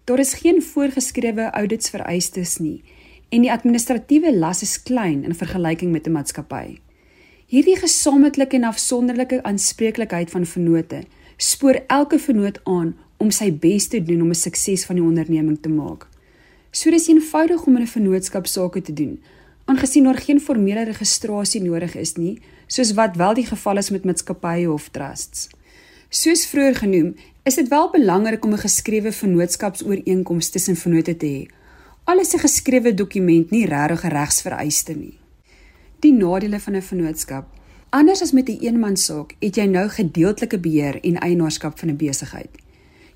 Daar 0.04 0.18
is 0.18 0.38
geen 0.38 0.62
voorgeskrewe 0.62 1.50
auditsvereistes 1.50 2.60
nie 2.62 2.78
en 3.32 3.40
die 3.40 3.52
administratiewe 3.52 4.34
las 4.36 4.60
is 4.62 4.76
klein 4.84 5.22
in 5.24 5.34
vergelyking 5.34 5.92
met 5.92 6.06
'n 6.06 6.12
maatskappy. 6.12 6.80
Hierdie 7.46 7.76
gesamentlike 7.76 8.56
en 8.56 8.64
afsonderlike 8.64 9.42
aanspreeklikheid 9.42 10.30
van 10.30 10.46
vennote 10.46 11.04
spoor 11.36 11.80
elke 11.86 12.18
vennoot 12.18 12.60
aan 12.64 12.94
om 13.16 13.30
sy 13.30 13.52
bes 13.52 13.86
te 13.88 14.02
doen 14.02 14.22
om 14.22 14.28
'n 14.28 14.34
sukses 14.34 14.84
van 14.84 14.96
die 14.96 15.04
onderneming 15.04 15.58
te 15.60 15.68
maak. 15.68 16.08
So 16.70 16.90
dis 16.90 17.08
eenvoudig 17.08 17.66
om 17.66 17.76
in 17.76 17.82
'n 17.82 17.86
vennootskap 17.86 18.46
sake 18.46 18.82
te 18.82 18.92
doen, 18.92 19.20
aangesien 19.64 20.04
daar 20.04 20.18
geen 20.18 20.40
formele 20.40 20.84
registrasie 20.84 21.62
nodig 21.62 21.94
is 21.94 22.16
nie, 22.16 22.40
soos 22.66 22.92
wat 22.92 23.16
wel 23.16 23.34
die 23.34 23.46
geval 23.46 23.76
is 23.76 23.90
met 23.90 24.04
maatskappye 24.04 24.72
of 24.72 24.88
trusts. 24.88 25.48
Soos 26.08 26.46
vroeër 26.46 26.74
genoem, 26.74 27.14
is 27.42 27.54
dit 27.54 27.68
wel 27.68 27.90
belangrik 27.90 28.44
om 28.44 28.52
'n 28.52 28.58
geskrewe 28.58 29.12
vennootskapsooreenkoms 29.12 30.50
tussen 30.50 30.76
vennote 30.76 31.16
te 31.16 31.26
hê. 31.26 31.61
Alles 32.04 32.34
'n 32.34 32.38
geskrewe 32.38 32.94
dokument 32.94 33.50
nie 33.50 33.66
regtig 33.66 34.02
regsvereiste 34.02 34.92
nie. 34.92 35.18
Die 36.00 36.12
nadele 36.12 36.60
van 36.60 36.74
'n 36.76 36.82
vennootskap. 36.82 37.46
Anders 37.90 38.22
as 38.22 38.32
met 38.32 38.48
'n 38.48 38.52
een 38.52 38.60
eenmansaak, 38.60 39.36
het 39.38 39.54
jy 39.54 39.64
nou 39.64 39.88
gedeeltelike 39.88 40.58
beheer 40.58 41.00
en 41.04 41.18
eienaarskap 41.18 41.78
van 41.78 41.88
'n 41.88 41.96
besigheid. 41.96 42.50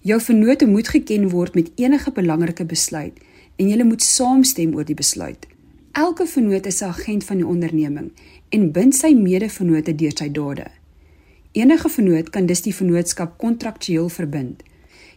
Jou 0.01 0.21
vennote 0.21 0.67
moet 0.67 0.89
geken 0.89 1.29
word 1.29 1.55
met 1.55 1.71
enige 1.75 2.13
belangrike 2.13 2.65
besluit 2.65 3.19
en 3.57 3.69
julle 3.69 3.85
moet 3.85 4.03
saamstem 4.03 4.75
oor 4.75 4.85
die 4.85 4.95
besluit. 4.95 5.47
Elke 5.93 6.27
vennoot 6.27 6.67
is 6.67 6.81
'n 6.81 6.85
agent 6.85 7.25
van 7.25 7.37
die 7.37 7.47
onderneming 7.47 8.13
en 8.49 8.73
bind 8.73 8.95
sy 8.95 9.15
mede-vennote 9.15 9.95
deur 9.95 10.13
sy 10.15 10.31
dade. 10.31 10.67
Enige 11.53 11.89
vennoot 11.89 12.31
kan 12.31 12.47
dus 12.47 12.63
die 12.63 12.75
vennootskap 12.75 13.39
kontraktueel 13.39 14.09
verbind. 14.09 14.63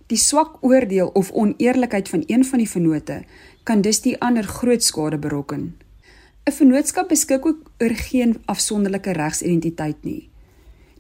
Die 0.10 0.18
swak 0.18 0.64
oordeel 0.66 1.08
of 1.14 1.32
oneerlikheid 1.32 2.10
van 2.10 2.24
een 2.26 2.46
van 2.46 2.58
die 2.58 2.70
vennote 2.70 3.24
kan 3.70 3.82
dus 3.86 4.02
die 4.02 4.18
ander 4.18 4.44
groot 4.44 4.84
skade 4.84 5.18
berokken. 5.22 5.76
'n 6.50 6.52
Vennootskap 6.52 7.08
beskik 7.08 7.46
ook 7.46 7.60
oor 7.78 7.96
geen 8.10 8.32
afsonderlike 8.46 9.12
regsidentiteit 9.12 10.00
nie. 10.02 10.30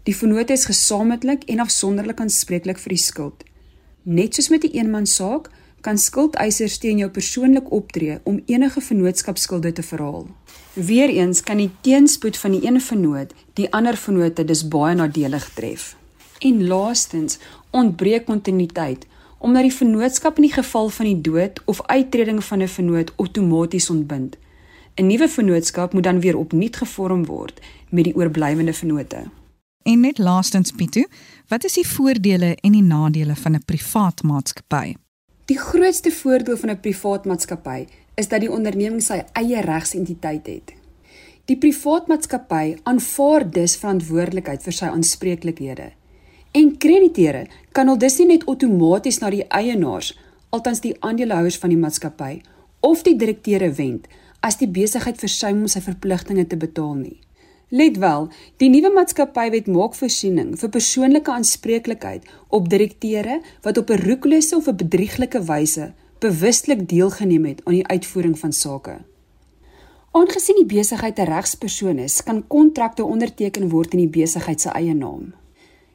Die 0.03 0.15
vennote 0.15 0.53
is 0.53 0.65
gesamentlik 0.65 1.43
en 1.43 1.59
afsonderlik 1.59 2.19
aanspreeklik 2.19 2.77
vir 2.77 2.89
die 2.89 3.03
skuld. 3.03 3.43
Net 4.03 4.35
soos 4.35 4.49
met 4.49 4.63
'n 4.63 4.67
een 4.67 4.73
eenman 4.73 5.05
saak, 5.05 5.49
kan 5.81 5.97
skuldeisers 5.97 6.77
teen 6.77 6.97
jou 6.97 7.09
persoonlik 7.09 7.71
optree 7.71 8.19
om 8.23 8.41
enige 8.45 8.81
vennootskapsskulde 8.81 9.71
te 9.71 9.83
verhaal. 9.83 10.27
Weereens 10.73 11.41
kan 11.43 11.57
die 11.57 11.71
teenspoed 11.81 12.37
van 12.37 12.51
die 12.51 12.65
een 12.67 12.81
vennoot 12.81 13.33
die 13.53 13.71
ander 13.73 13.97
vennote 13.97 14.45
dus 14.45 14.67
baie 14.67 14.95
nadelig 14.95 15.49
tref. 15.53 15.95
En 16.39 16.67
laastens 16.67 17.37
ontbreek 17.69 18.25
kontinuïteit 18.25 19.05
omdat 19.39 19.61
die 19.61 19.73
vennootskap 19.73 20.35
in 20.35 20.47
die 20.47 20.53
geval 20.53 20.89
van 20.89 21.05
die 21.05 21.21
dood 21.21 21.61
of 21.65 21.81
uittreding 21.85 22.43
van 22.43 22.61
'n 22.61 22.67
vennoot 22.67 23.13
outomaties 23.15 23.89
ontbind. 23.89 24.37
'n 24.95 25.07
Nuwe 25.07 25.27
vennootskap 25.27 25.93
moet 25.93 26.03
dan 26.03 26.19
weer 26.19 26.37
opnuut 26.37 26.75
gevorm 26.75 27.25
word 27.25 27.59
met 27.89 28.03
die 28.03 28.15
oorblywende 28.15 28.73
vennote. 28.73 29.23
En 29.83 29.99
net 29.99 30.17
laastens 30.17 30.71
Pietu, 30.71 31.05
wat 31.47 31.63
is 31.63 31.73
die 31.73 31.87
voordele 31.87 32.57
en 32.61 32.71
die 32.71 32.83
nadele 32.83 33.35
van 33.35 33.55
'n 33.55 33.65
privaat 33.65 34.23
maatskappy? 34.23 34.95
Die 35.45 35.57
grootste 35.57 36.11
voordeel 36.11 36.57
van 36.57 36.69
'n 36.69 36.79
privaat 36.79 37.25
maatskappy 37.25 37.85
is 38.15 38.27
dat 38.27 38.39
die 38.39 38.51
onderneming 38.51 39.01
sy 39.01 39.23
eie 39.33 39.61
regsentiteit 39.61 40.47
het. 40.47 40.73
Die 41.45 41.57
privaat 41.57 42.07
maatskappy 42.07 42.77
aanvaar 42.83 43.51
dus 43.51 43.75
verantwoordelikheid 43.75 44.63
vir 44.63 44.73
sy 44.73 44.85
aanspreeklikhede. 44.85 45.91
En 46.51 46.77
krediteure 46.77 47.47
kan 47.71 47.87
al 47.87 47.97
dus 47.97 48.17
nie 48.17 48.27
net 48.31 48.45
outomaties 48.45 49.19
na 49.21 49.29
die 49.29 49.45
eienaars, 49.47 50.15
althans 50.49 50.81
die 50.81 50.95
aandeelhouers 51.05 51.57
van 51.61 51.69
die 51.69 51.77
maatskappy 51.77 52.41
of 52.79 53.03
die 53.05 53.15
direkteure 53.15 53.69
wend 53.77 54.07
as 54.41 54.57
die 54.57 54.69
besigheid 54.71 55.19
versuim 55.19 55.61
om 55.61 55.67
sy 55.67 55.81
verpligtinge 55.83 56.47
te 56.47 56.57
betaal 56.57 56.95
nie. 56.95 57.17
Let 57.69 57.99
wel, 58.01 58.29
die 58.57 58.69
nuwe 58.73 58.89
maatskappywet 58.95 59.67
maak 59.69 59.93
voorsiening 59.93 60.55
vir 60.57 60.71
persoonlike 60.73 61.29
aanspreeklikheid 61.29 62.25
op 62.55 62.69
direkteure 62.71 63.41
wat 63.61 63.77
op 63.77 63.91
'n 63.91 64.01
roekelose 64.07 64.55
of 64.55 64.67
'n 64.67 64.75
bedrieglike 64.75 65.43
wyse 65.43 65.93
bewustelik 66.19 66.89
deelgeneem 66.89 67.45
het 67.45 67.61
aan 67.65 67.73
die 67.73 67.87
uitvoering 67.87 68.39
van 68.39 68.53
sake. 68.53 68.97
Aangesien 70.11 70.55
die 70.55 70.77
besigheid 70.77 71.19
'n 71.19 71.29
regspersoon 71.29 71.99
is, 71.99 72.23
kan 72.23 72.47
kontrakte 72.47 73.03
onderteken 73.03 73.69
word 73.69 73.93
in 73.93 73.99
die 73.99 74.23
besigheid 74.23 74.61
se 74.61 74.69
eie 74.69 74.93
naam. 74.93 75.33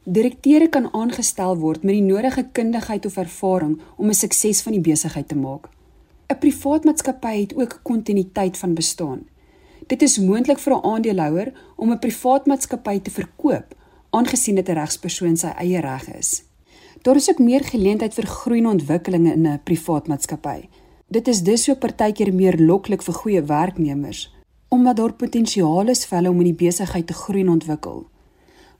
Direkteure 0.04 0.68
kan 0.68 0.90
aangestel 0.92 1.54
word 1.56 1.80
met 1.82 1.94
die 1.96 2.04
nodige 2.04 2.42
kundigheid 2.52 3.06
of 3.08 3.14
ervaring 3.16 3.78
om 3.96 4.08
'n 4.08 4.14
sukses 4.14 4.60
van 4.62 4.72
die 4.72 4.80
besigheid 4.80 5.28
te 5.28 5.36
maak. 5.36 5.68
'n 6.28 6.38
Privaat 6.38 6.84
maatskappy 6.84 7.40
het 7.40 7.54
ook 7.56 7.80
kontinuïteit 7.82 8.58
van 8.58 8.74
bestaan. 8.74 9.24
Dit 9.86 10.02
is 10.02 10.18
moontlik 10.18 10.58
vir 10.58 10.74
'n 10.74 10.84
aandeelhouer 10.84 11.52
om 11.76 11.90
'n 11.90 11.98
privaat 11.98 12.46
maatskappy 12.46 13.00
te 13.00 13.10
verkoop, 13.10 13.74
aangesien 14.10 14.54
dit 14.54 14.68
'n 14.68 14.72
regspersoon 14.72 15.36
sy 15.36 15.46
eie 15.46 15.80
reg 15.80 16.14
is. 16.14 16.44
Daar 17.02 17.16
is 17.16 17.30
ook 17.30 17.38
meer 17.38 17.64
geleentheid 17.64 18.14
vir 18.14 18.26
groei 18.26 18.58
en 18.58 18.66
ontwikkeling 18.66 19.32
in 19.32 19.46
'n 19.46 19.60
privaat 19.64 20.06
maatskappy. 20.06 20.68
Dit 21.06 21.28
is 21.28 21.42
dus 21.42 21.64
so 21.64 21.74
partykeer 21.74 22.34
meer 22.34 22.58
loklik 22.58 23.02
vir 23.02 23.14
goeie 23.14 23.42
werknemers, 23.42 24.34
omdat 24.68 24.96
daar 24.96 25.12
potensiaal 25.12 25.88
is 25.88 26.06
vir 26.06 26.18
hulle 26.18 26.30
om 26.30 26.38
in 26.38 26.54
die 26.54 26.66
besigheid 26.66 27.06
te 27.06 27.12
groei 27.12 27.40
en 27.40 27.48
ontwikkel. 27.48 28.06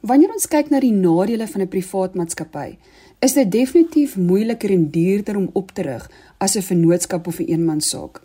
Wanneer 0.04 0.34
ons 0.34 0.44
kyk 0.52 0.68
na 0.68 0.82
die 0.84 0.92
nadele 0.92 1.46
van 1.48 1.62
'n 1.64 1.72
privaat 1.72 2.14
maatskappy, 2.14 2.76
is 3.24 3.32
dit 3.32 3.50
definitief 3.50 4.16
moeiliker 4.16 4.70
en 4.70 4.90
duurder 4.90 5.36
om 5.36 5.48
op 5.52 5.70
te 5.72 5.82
rig 5.82 6.10
as 6.38 6.56
'n 6.56 6.62
vennootskap 6.62 7.26
of 7.26 7.38
'n 7.40 7.48
eenmansaak. 7.48 8.20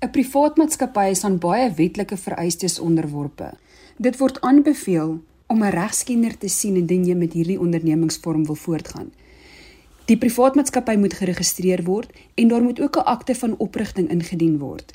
'n 0.00 0.10
Privaat 0.10 0.56
maatskappy 0.56 1.10
is 1.10 1.24
aan 1.24 1.38
baie 1.38 1.70
wetlike 1.74 2.16
vereistes 2.16 2.78
onderworpe. 2.78 3.52
Dit 3.98 4.16
word 4.16 4.40
aanbeveel 4.40 5.20
om 5.46 5.62
'n 5.62 5.70
regskenner 5.70 6.38
te 6.38 6.48
sien 6.48 6.76
indien 6.76 7.04
jy 7.04 7.14
met 7.14 7.32
hierdie 7.32 7.60
ondernemingsvorm 7.60 8.46
wil 8.46 8.54
voortgaan. 8.54 9.12
Die 10.04 10.18
privaat 10.18 10.54
maatskappy 10.54 10.96
moet 10.96 11.14
geregistreer 11.14 11.84
word 11.84 12.10
en 12.34 12.48
daar 12.48 12.62
moet 12.62 12.80
ook 12.80 12.96
'n 12.96 13.04
akte 13.04 13.34
van 13.34 13.54
oprigting 13.58 14.08
ingedien 14.08 14.58
word. 14.58 14.92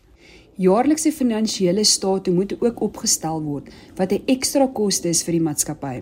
Jaarlikse 0.56 1.12
finansiële 1.12 1.84
state 1.84 2.32
moet 2.32 2.54
ook 2.62 2.82
opgestel 2.82 3.42
word 3.44 3.68
wat 3.96 4.12
'n 4.12 4.24
ekstra 4.26 4.68
koste 4.68 5.10
is 5.10 5.24
vir 5.24 5.32
die 5.32 5.42
maatskappy. 5.42 6.02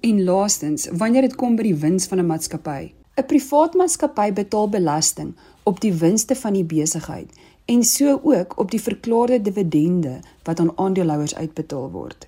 En 0.00 0.24
laastens, 0.24 0.88
wanneer 0.92 1.22
dit 1.22 1.34
kom 1.34 1.56
by 1.56 1.62
die 1.62 1.74
wins 1.74 2.06
van 2.06 2.18
'n 2.18 2.26
maatskappy, 2.26 2.92
'n 3.16 3.26
privaat 3.26 3.74
maatskappy 3.74 4.32
betaal 4.32 4.68
belasting 4.68 5.34
op 5.64 5.80
die 5.80 5.92
winste 5.92 6.34
van 6.34 6.52
die 6.52 6.64
besigheid 6.64 7.30
en 7.64 7.84
so 7.84 8.20
ook 8.22 8.58
op 8.58 8.70
die 8.70 8.80
verklaarde 8.80 9.42
dividende 9.42 10.20
wat 10.42 10.60
aan 10.60 10.78
aandeelhouers 10.78 11.34
uitbetaal 11.34 11.90
word. 11.90 12.26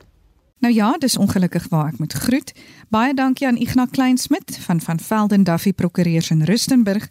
Nou 0.59 0.75
ja, 0.75 0.93
dis 0.99 1.17
ongelukkig 1.17 1.69
waar 1.69 1.87
ek 1.87 1.99
moet 1.99 2.13
groet. 2.13 2.53
Baie 2.89 3.15
dankie 3.15 3.47
aan 3.47 3.57
Ignas 3.57 3.91
Kleinsmid 3.91 4.57
van 4.57 4.81
van 4.81 5.01
Velden 5.01 5.45
Duffy 5.45 5.73
Prokureurs 5.73 6.31
in 6.31 6.43
Rustenburg 6.43 7.09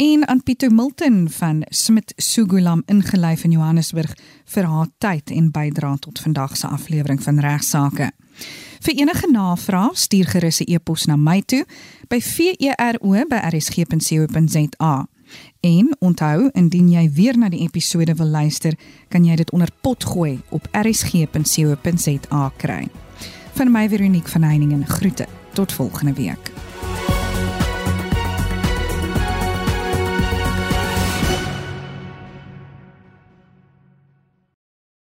en 0.00 0.28
aan 0.28 0.42
Pieter 0.42 0.74
Milton 0.74 1.30
van 1.30 1.64
Smit 1.68 2.12
Sugulam 2.16 2.82
ingelyf 2.86 3.44
in 3.44 3.50
Johannesburg 3.50 4.16
vir 4.44 4.64
haar 4.64 4.86
tyd 4.98 5.30
en 5.30 5.50
bydrae 5.52 5.98
tot 6.00 6.20
vandag 6.24 6.56
se 6.56 6.66
aflewering 6.66 7.22
van 7.22 7.40
regsaake. 7.44 8.10
Vir 8.80 8.94
enige 8.96 9.30
navrae 9.30 9.90
stuur 9.92 10.26
gerus 10.32 10.60
'n 10.60 10.72
e-pos 10.72 11.04
na 11.06 11.16
my 11.16 11.42
toe 11.46 11.66
by 12.08 12.20
vero@rsg.co.za. 12.20 15.06
En 15.60 15.96
onthou, 15.98 16.50
indien 16.52 16.90
jy 16.90 17.10
weer 17.12 17.38
na 17.38 17.48
die 17.48 17.60
episode 17.60 18.14
wil 18.14 18.26
luister, 18.26 18.78
kan 19.08 19.24
jy 19.24 19.36
dit 19.36 19.50
onder 19.50 19.68
pot 19.80 20.04
gooi 20.04 20.40
op 20.48 20.68
rsg.co.za 20.72 22.52
kry. 22.56 22.88
Van 23.52 23.72
my 23.72 23.88
Veronique 23.88 24.30
van 24.30 24.42
Heiningen 24.42 24.86
groete. 24.86 25.26
Tot 25.52 25.72
volgende 25.72 26.12
week. 26.12 26.59